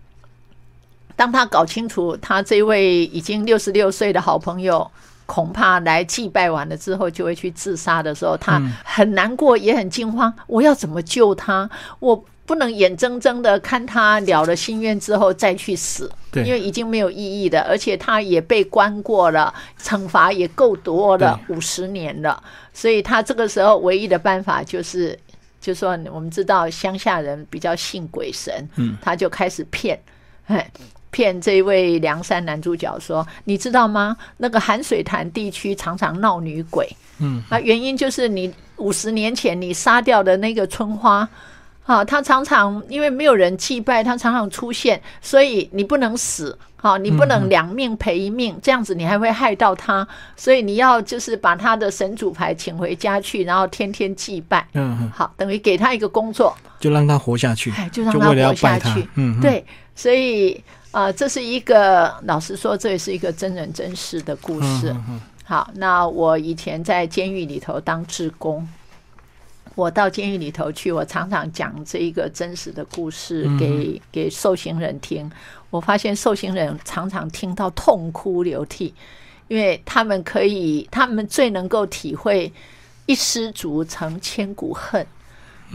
[1.17, 4.91] 当他搞清楚他这位已经六十六岁的好朋友
[5.25, 10.31] 恐怕来祭拜完了之后就会去自杀的时候，他很难过，也很惊慌。
[10.47, 11.71] 我要怎么救他？
[12.01, 12.23] 我。
[12.49, 22.43] 不能眼睁睁的看他了了心愿之后再去死，因为已经没有意义的，而且他也被关过了，惩罚也够多了，五十年了，
[22.73, 25.17] 所以他这个时候唯一的办法就是，
[25.61, 30.01] 就说我们知道乡下人比较信鬼神，嗯，他就开始骗，
[30.47, 30.71] 哎，
[31.11, 34.17] 骗这位梁山男主角说，你知道吗？
[34.39, 36.89] 那个寒水潭地区常常闹女鬼，
[37.19, 41.29] 嗯，那，原因就是你五十年前你杀掉的那个春花。
[41.89, 59.65] 好，他常常因为没有人祭拜，他常常出现，所以你不能死，好，你不能两命赔一命，这样子你还会害到他，所以你要就是把他的神主牌请回家去，然后天天祭拜，嗯，好，等于给他一个工作，就让他活下去，就让他活下去，嗯，对，
[59.97, 64.95] 所以啊，这是一个老实说，这也是一个真人真事的故事。
[65.43, 68.69] 好，那我以前在监狱里头当志工。
[69.79, 75.31] 我到监狱里头去，我常常讲这一个真实的故事给给受刑人听。
[75.71, 78.93] 我发现受刑人常常听到痛哭流涕，
[79.47, 82.53] 因为他们可以，他们最能够体会
[83.07, 85.07] 一失足成千古恨，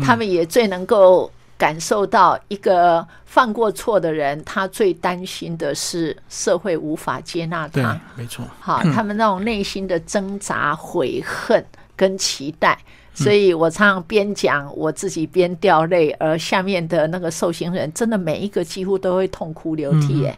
[0.03, 7.97] 他们也最能够感受到一个犯过错的人，他最担心的是社会无法接纳他。
[8.17, 8.45] 没错。
[8.59, 12.77] 好， 他们那种内心的挣扎、悔恨跟期待。
[13.13, 20.37] 所以我常常边讲我自己边掉泪，而下面的那个受刑人真的每一个几乎都会痛哭流涕哎。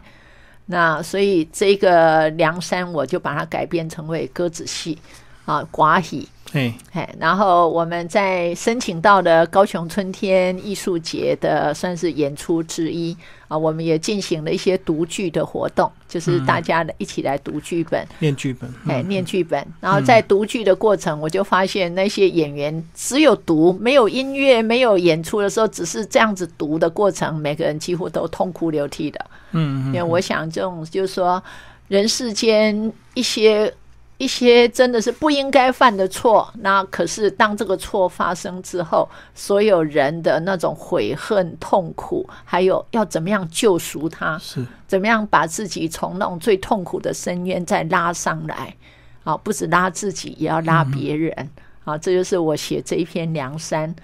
[0.66, 4.98] 那所以这个梁山我就把它改编成为歌子戏
[5.46, 6.28] 啊，寡喜。
[6.52, 6.74] 哎，
[7.18, 13.14] 然后我们在申请到的高雄春天艺术节的算是演出之一
[13.48, 19.66] 啊，我们也进行了一些读剧的活动，就是大家一起来读剧本、念剧本，哎，念剧本。
[19.80, 29.20] 然后在读剧的过程，我就发现那些演员只有读，没有音乐，没有演出的时候，只是这样子读的过程，每个人几乎都痛哭流涕的。
[29.50, 31.42] 嗯，因为我想这种就是说
[31.88, 33.74] 人世间一些。
[34.18, 48.74] 一些真的是不应该犯的错，那可是当这个错发生之后，所有人的那种悔恨、痛苦，还有要怎么样救赎他，是怎么样把自己从那种最痛苦的深渊再拉上来，
[49.22, 51.50] 啊，不止拉自己，也要拉别人，
[51.84, 53.94] 啊，这就是我写这一篇《梁山》，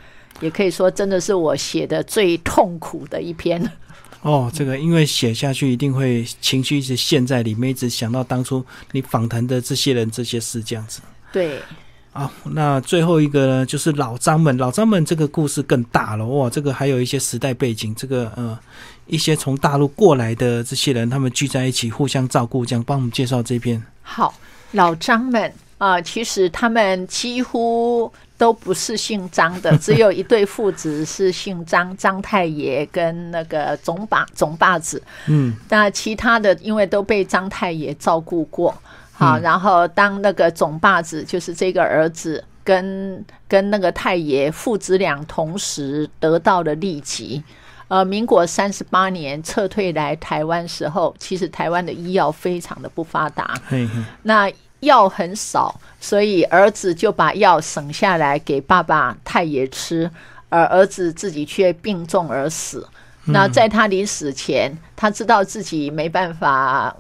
[0.41, 3.63] 也可以说真的是我写的最痛苦的一篇。
[4.23, 11.01] 哦，这个因为写下去一定会情绪一直陷在里面，一直想到当初你访谈的这些人这些事这样子。
[11.33, 11.61] 对，
[12.13, 18.57] 啊，那最后一个呢，就是老张们，老张们这个故事更大了哇，这个还有一些时代背景，这个呃，
[19.07, 23.83] 一些从大陆过来的这些人，他们聚在一起互相照顾，这样帮我们介绍这篇。
[24.03, 24.33] 好，
[24.71, 28.13] 老张们啊，其实他们几乎。
[28.43, 35.01] 都不是姓张的， 只有一对父子是姓张，张太爷跟那个总把总把子。
[35.29, 38.75] 嗯，那其他的因为都被张太爷照顾过，
[39.13, 47.41] 好，然后当那个总把子就是这个儿子跟跟那个太爷父子俩同时得到了利疾。
[47.87, 54.51] 呃，民国三十八年撤退来台湾时候，其实台湾的医药非常的不发达，嘿嘿那
[54.83, 60.11] 药很少，所以儿子就把药省下来给爸爸太爷吃，
[60.49, 62.87] 而儿子自己却病重而死。
[63.25, 66.95] 那在他临死前，他知道自己没办法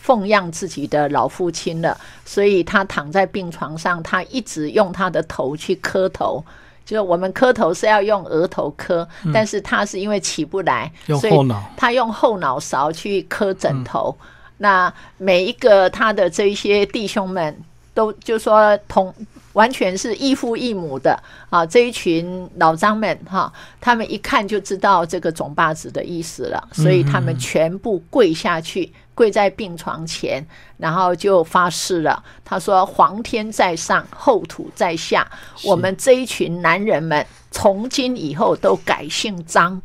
[0.00, 6.42] 奉养自己的老父亲了，所以他躺在病床上，他一直用他的头去磕头。
[6.86, 14.16] 就是我们磕头是要用额头磕，但是他是因为起不来，所以他用后脑勺去磕枕头。
[14.58, 17.56] 那每一个他的这一些弟兄们
[17.94, 19.14] 都就说同
[19.52, 23.50] 完全是异父异母的啊，这一群老张们哈，
[23.80, 30.46] 他们一看就知道这个总霸子的意思了，所以他们全部跪下去，跪在病床前，
[30.76, 32.22] 然后就发誓了。
[32.44, 35.26] 他说：“皇天在上，后土在下，
[35.64, 39.80] 我们这一群男人们从今以后都改姓张。”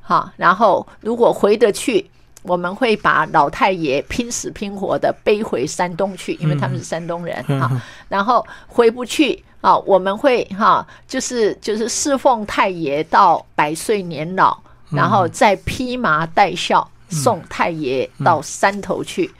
[0.00, 2.08] 哈，然后如果回得去，
[2.42, 7.70] 我们会把老太爷拼死拼活的背回山东去，因为他们是山东人哈、
[8.08, 14.56] 然后回不去啊，我们会哈、就是就是侍奉太爷到百岁年老，
[14.90, 19.30] 然后再披麻戴孝送太爷到山头去。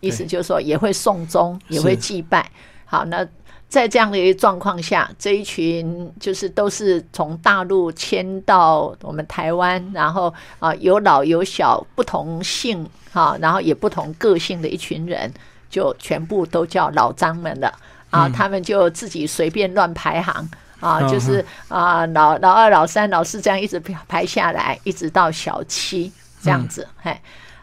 [0.00, 2.48] 意思就是说，也会送终，也会祭拜。
[2.84, 3.26] 好，那
[3.68, 15.32] 在这样的一个状况下，这一群就是都是从大陆迁到我们台湾，然后啊有老有小，不同姓哈、然后也不同个性的一群人，
[15.68, 17.72] 就全部都叫老张们了
[18.10, 20.48] 啊，他们就自己随便乱排行。
[20.80, 26.86] 啊，就是啊，老老二、老三、老四这样一直排下来，一直到小七这样子。
[27.02, 27.20] 嘿，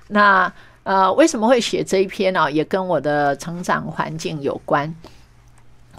[0.10, 0.52] 那
[0.84, 4.94] 呃，为什么会写这一篇呢、也跟我的成长环境有关。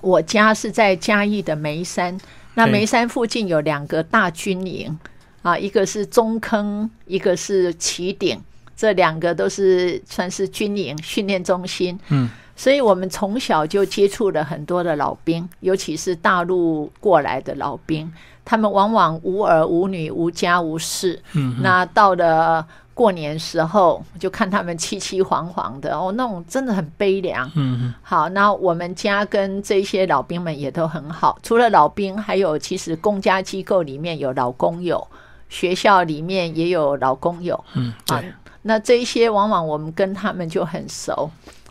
[0.03, 2.19] 我家是在嘉义的眉山，
[2.55, 4.99] 那对梅山附近有两个大军营
[5.43, 8.41] 啊，一个是中坑，一个是旗顶，
[8.77, 11.99] 这两个都是算是军营训练中心。
[12.09, 18.13] 嗯，所以我们从小就接触了很多的老兵，尤其是大陆过来的老兵，
[18.45, 21.23] 他们往往无儿无女、无家无室。
[21.35, 22.67] 嗯，那到了
[22.97, 27.47] 过年时候，就看他们凄凄惶惶的哦，那种真的很悲凉。
[27.55, 31.39] 嗯嗯好，那我们家跟这些老兵们也都很好。
[31.43, 35.07] 除了老兵，还有其实公家机构里面有老工友，
[35.51, 37.63] 学校里面也有老工友。
[37.75, 38.25] 嗯，啊，
[38.63, 41.31] 那这一些往往我们跟他们就很熟。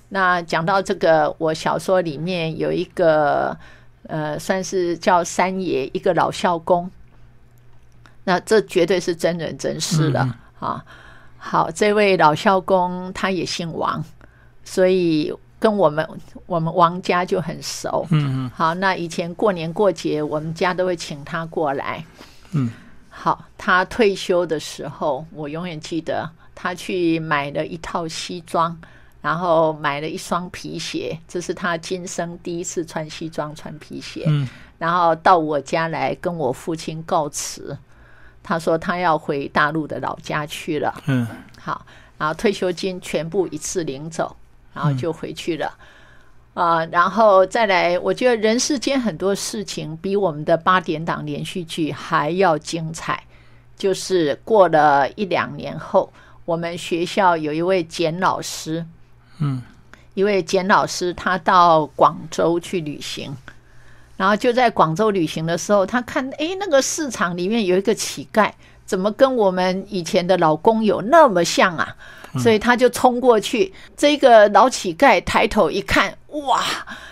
[0.10, 3.58] 那讲到这个，我小说里面有一个
[4.08, 6.92] 呃，算是叫三爷，一个老校工。
[8.26, 10.86] 那这绝对是真人真事了、啊！
[11.48, 14.04] 好，这位老校工他也姓王，
[14.64, 16.08] 所以跟我们
[16.48, 18.08] 我们王家就很熟。
[18.10, 22.04] 嗯嗯好，那以前过年过节，我们家都会请他过来。
[22.54, 22.72] 嗯，
[23.10, 28.76] 好，他退休的时候，我永远记得他去买了一套西装，
[29.22, 34.24] 然后买了一双皮鞋，这是他今生第一次穿西装、穿皮鞋。
[34.26, 37.78] 嗯，然后到我家来跟我父亲告辞，
[38.46, 40.94] 他说他要回大陆的老家去了。
[41.08, 41.26] 嗯
[41.60, 41.84] 好，
[42.20, 44.36] 然后退休金全部一次领走，
[44.72, 45.74] 然后就回去了。
[46.54, 53.22] 啊、然后再来，我觉得人世间很多事情比我们的八点档连续剧还要精彩。
[53.76, 56.14] 就是过了一两年后，
[56.46, 58.86] 我们学校有一位简老师，
[59.40, 59.62] 嗯，
[60.14, 63.36] 一位简老师，他到广州去旅行，
[64.18, 68.52] 然后就在广州旅行的时候，他看，诶，那个市场里面有一个乞丐，
[68.86, 71.96] 怎么跟我们以前的老公有那么像啊？
[72.38, 76.62] 所以他就冲过去，这个老乞丐抬头一看，哇，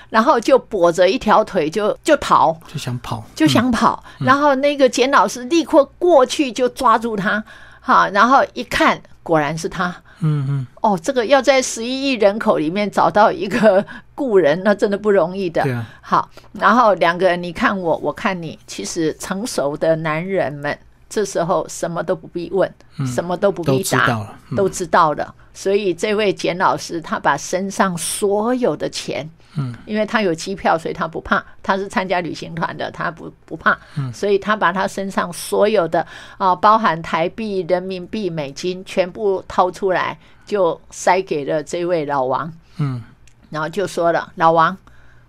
[0.10, 7.42] 然后就跛着一条腿就就逃，就想跑，就想跑，然后那个简老师立刻过去就抓住他，
[7.80, 9.96] 哈，然后一看，果然是他。
[10.24, 15.62] 嗯嗯，哦，这个要在十一亿人口里面找到一个 故人，那真的不容易的。
[15.64, 20.78] 对啊，好，然后两个人你看我，我看你，其实成熟的男人们
[21.10, 22.74] 这时候什么都不必问，
[23.06, 25.36] 什么都不必答，知道了，嗯都知道了。
[25.54, 31.44] 所以这位简老师他把身上所有的钱，嗯，因为他有机票，所以他不怕。
[31.62, 36.06] 他是参加旅行团的，他不不怕，嗯所以他把他身上所有的
[36.38, 42.52] 啊，包含台币、人民币、美金，全部掏出来，就塞给了这位老王。
[42.78, 43.04] 嗯
[43.50, 44.76] 然后就说了：“老王，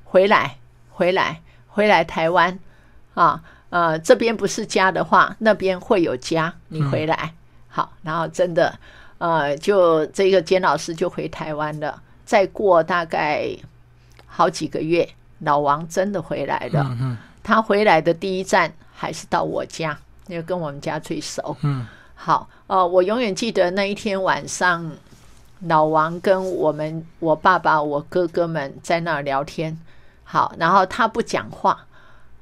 [0.03, 0.57] 回来，
[0.89, 2.59] 回来，回来台湾
[3.13, 3.43] 啊！
[3.69, 7.35] 呃，这边不是家的话，那边会有家，你回来。
[7.69, 8.79] 好，然后真的，
[9.19, 12.01] 呃，就这个简老师就回台湾了。
[12.25, 13.47] 再过大概
[14.37, 15.09] 好几个月，
[15.39, 16.83] 老王真的回来了。
[16.91, 21.57] 嗯嗯他回来的第一站还是到我家，因为跟我们家最熟。
[21.63, 24.91] 嗯好，呃，我永远记得那一天晚上，
[25.67, 29.79] 老王跟我们我爸爸、我哥哥们在那儿聊天。
[30.25, 31.87] 好，然后他不讲话。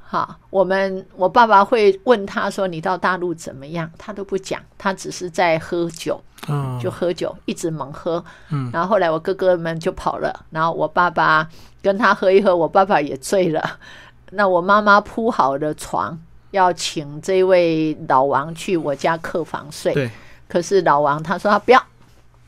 [0.00, 8.24] 好，我们我爸爸会问他说：“你到大陆怎么样？”他都不讲，他只是在喝酒，嗯，就喝酒，一直猛喝。
[8.50, 11.48] 嗯然后后来我哥哥们就跑了，然后我爸爸
[11.82, 13.78] 跟他喝一喝，我爸爸也醉了。
[14.30, 16.18] 那我妈妈铺好了床，
[16.52, 19.92] 要请这位老王去我家客房睡。
[19.92, 20.10] 对，
[20.48, 21.82] 可是老王他说他不要，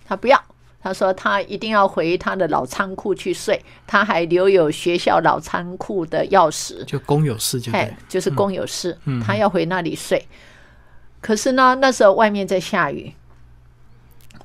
[0.06, 0.42] 他不要，
[0.80, 6.82] 他说他一定要回他的老仓库去睡，他还留有学校老仓库的钥匙。
[6.84, 10.26] 就公有事就哎对，，就是公有事，嗯他要回那里睡。
[11.20, 13.12] 可是呢，那时候外面在下雨，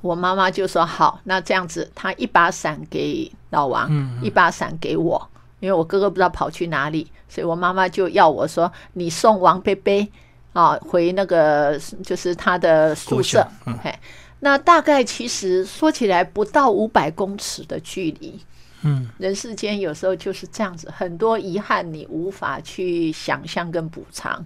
[0.00, 5.28] 我妈妈就说：“好，那这样子，她一把伞给老王，嗯一把伞给我，
[5.60, 10.10] 因为我哥哥不知道跑去哪里，所以我妈妈就要我说：你送王贝贝
[10.52, 13.46] 啊回那个就是他的宿舍。
[13.66, 13.98] 嗯嘿，
[14.40, 18.40] 那大概其实说起来不到五百公尺的距离。”
[18.82, 24.42] 嗯人世间有时候就是这样子，很多遗憾你无法去想象跟补偿。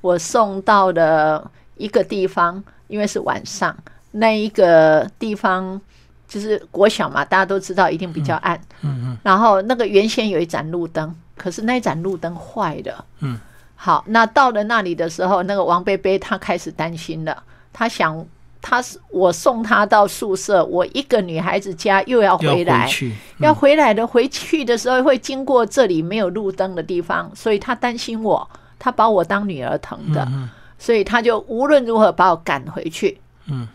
[0.00, 3.76] 我送到了一个地方，因为是晚上，
[4.16, 5.80] 那一个地方
[6.26, 8.60] 就是国小嘛，大家都知道一定比较暗。
[8.82, 13.04] 嗯嗯然后那个原先有一盏路灯，可是那一盏路灯坏了。
[13.20, 13.38] 嗯，
[13.74, 17.42] 好，那到了那里的时候，那个王贝贝他开始担心了，
[17.72, 18.26] 他想。
[18.68, 22.90] 他是我送他到宿舍，我一个女孩子家又要要回来，
[23.38, 30.48] 要回来的，回去的时候会经过这里没有路灯的地方，所以他担心我，他把我当女儿疼的，嗯。
[30.80, 33.68] 所以他就无论如何把我赶回去，嗯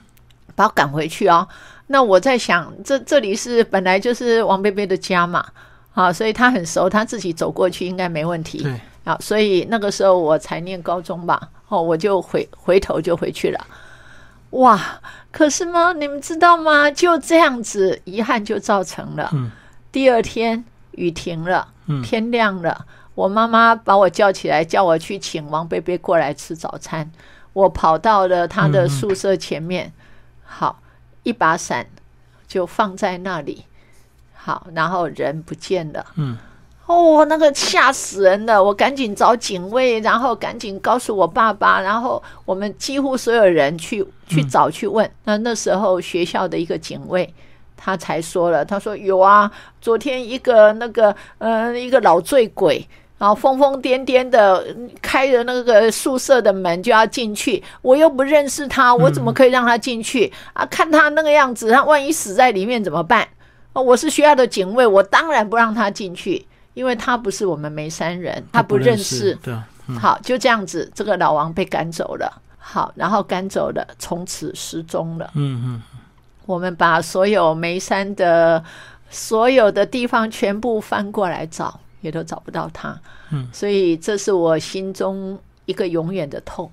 [0.56, 1.48] 把我赶回去哦。
[1.88, 5.46] 那我在想，这这里是本来就是王贝贝的家嘛，
[5.94, 8.64] 啊，所以他很熟，他自己走过去应该没问题。
[8.64, 13.60] 对，啊，所以那个时候我才念高中吧，哦，我就回回头就回去了。
[14.52, 14.80] 哇！
[15.32, 15.94] 可是吗？
[15.94, 16.92] 你们知道吗？
[16.92, 19.30] 就这样子，遗憾就造成了。
[19.34, 19.50] 嗯
[19.92, 22.86] 第二天雨停了，嗯天亮了，
[23.16, 27.10] 我妈妈把我叫起来，叫我去请王贝贝过来吃早餐。
[27.52, 29.92] 我跑到了他的宿舍前面，
[30.54, 30.82] 好，
[31.24, 31.88] 一把伞
[32.46, 33.64] 就放在那里，
[34.34, 36.06] 好，然后人不见了。
[36.18, 36.38] 嗯
[36.88, 38.62] 哦，那个吓死人了！
[38.62, 45.10] 我赶紧找警卫，然后赶紧告诉我爸爸，然后我们几乎所有人去去找去问。
[45.24, 47.34] 那那时候学校的一个警卫，
[47.78, 49.50] 他才说了，他说有啊，
[49.80, 52.86] 昨天一个那个呃一个老醉鬼。
[53.22, 54.66] 然后疯疯癫癫的
[55.00, 60.66] 开着那个宿舍的门就要进去，我又不认识他，我怎么可以让他进去、啊？
[60.66, 63.28] 看他那个样子，他万一死在里面怎么办？
[63.74, 66.44] 哦，我是学校的警卫，我当然不让他进去，
[66.74, 69.38] 因为他不是我们眉山人，他不认识。
[69.44, 72.42] 对啊，嗯好，就这样子，这个老王被赶走了。
[72.58, 75.30] 好，然后赶走了，从此失踪了。
[75.36, 75.82] 嗯嗯
[76.48, 78.64] 我们把所有眉山的
[79.12, 83.00] 所有的地方全部翻过来找，也都找不到他。
[83.32, 86.70] 嗯，所以这是我心中一个永远的痛。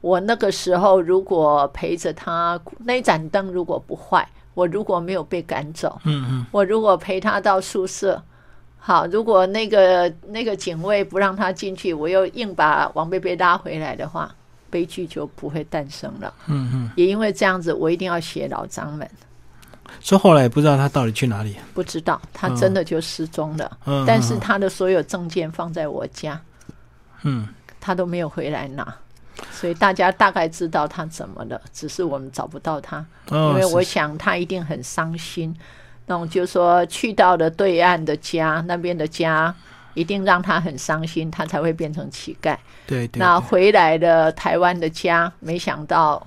[0.00, 8.22] 我那个时候如果陪着他，那盏灯如果不坏，我如果没有被赶走，嗯嗯我如果陪他到宿舍，
[8.78, 14.34] 好，如果那个那个警卫不让他进去，我又硬把王贝贝拉回来的话，
[14.70, 16.32] 悲剧就不会诞生了。
[16.46, 19.08] 嗯嗯，也因为这样子，我一定要写老张们。
[19.98, 21.56] 所以后来也不知道他到底去哪里。
[21.74, 26.40] 不知道他真的就失踪了，嗯，但是他的所有证件放在我家，
[27.22, 27.48] 嗯。
[27.82, 28.94] 他都没有回来拿，
[29.50, 32.98] 所以大家大概知道他怎么了，只是我们找不到他，
[33.30, 35.56] 哦，因为我想他一定很伤心，
[36.04, 39.54] 那种就说去到了对岸的家，那边的家
[39.94, 42.54] 一定让他很伤心，他才会变成乞丐。
[42.86, 43.18] 对对，对。
[43.18, 46.24] 那回来的台湾的家，没想到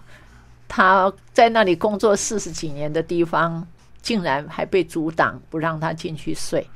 [0.76, 3.67] 他在那里工作四十几年的地方，
[4.01, 6.67] 竟然还被阻挡，不让他进去睡，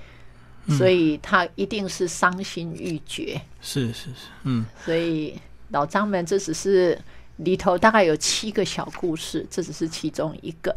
[0.68, 0.78] 嗯。
[0.78, 3.42] 所以他一定是伤心欲绝。
[3.60, 4.64] 是是是，嗯。
[4.86, 6.96] 所以老张们，这只是
[7.38, 10.76] 里头大概有七个小故事，这只是其中一个。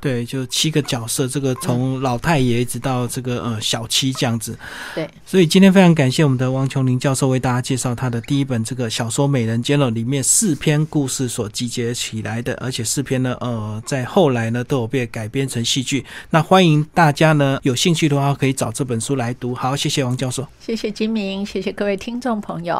[0.00, 4.56] 对，就七个角色，这个从老太爷一直到这个呃小七这样子。
[4.94, 16.04] 对，所以今天非常感谢我们的王琼林教授为大家介绍他的第一本这个小说《美人尖》了，里面四篇故事所集结起来的，而且四篇呢，呃，在后来呢都有被改编成戏剧。
[16.30, 19.54] 那欢迎大家呢有兴趣的话可以找这本书来读。
[19.54, 20.46] 好，谢谢王教授。
[20.60, 22.76] 谢谢金明，谢谢各位听众朋友。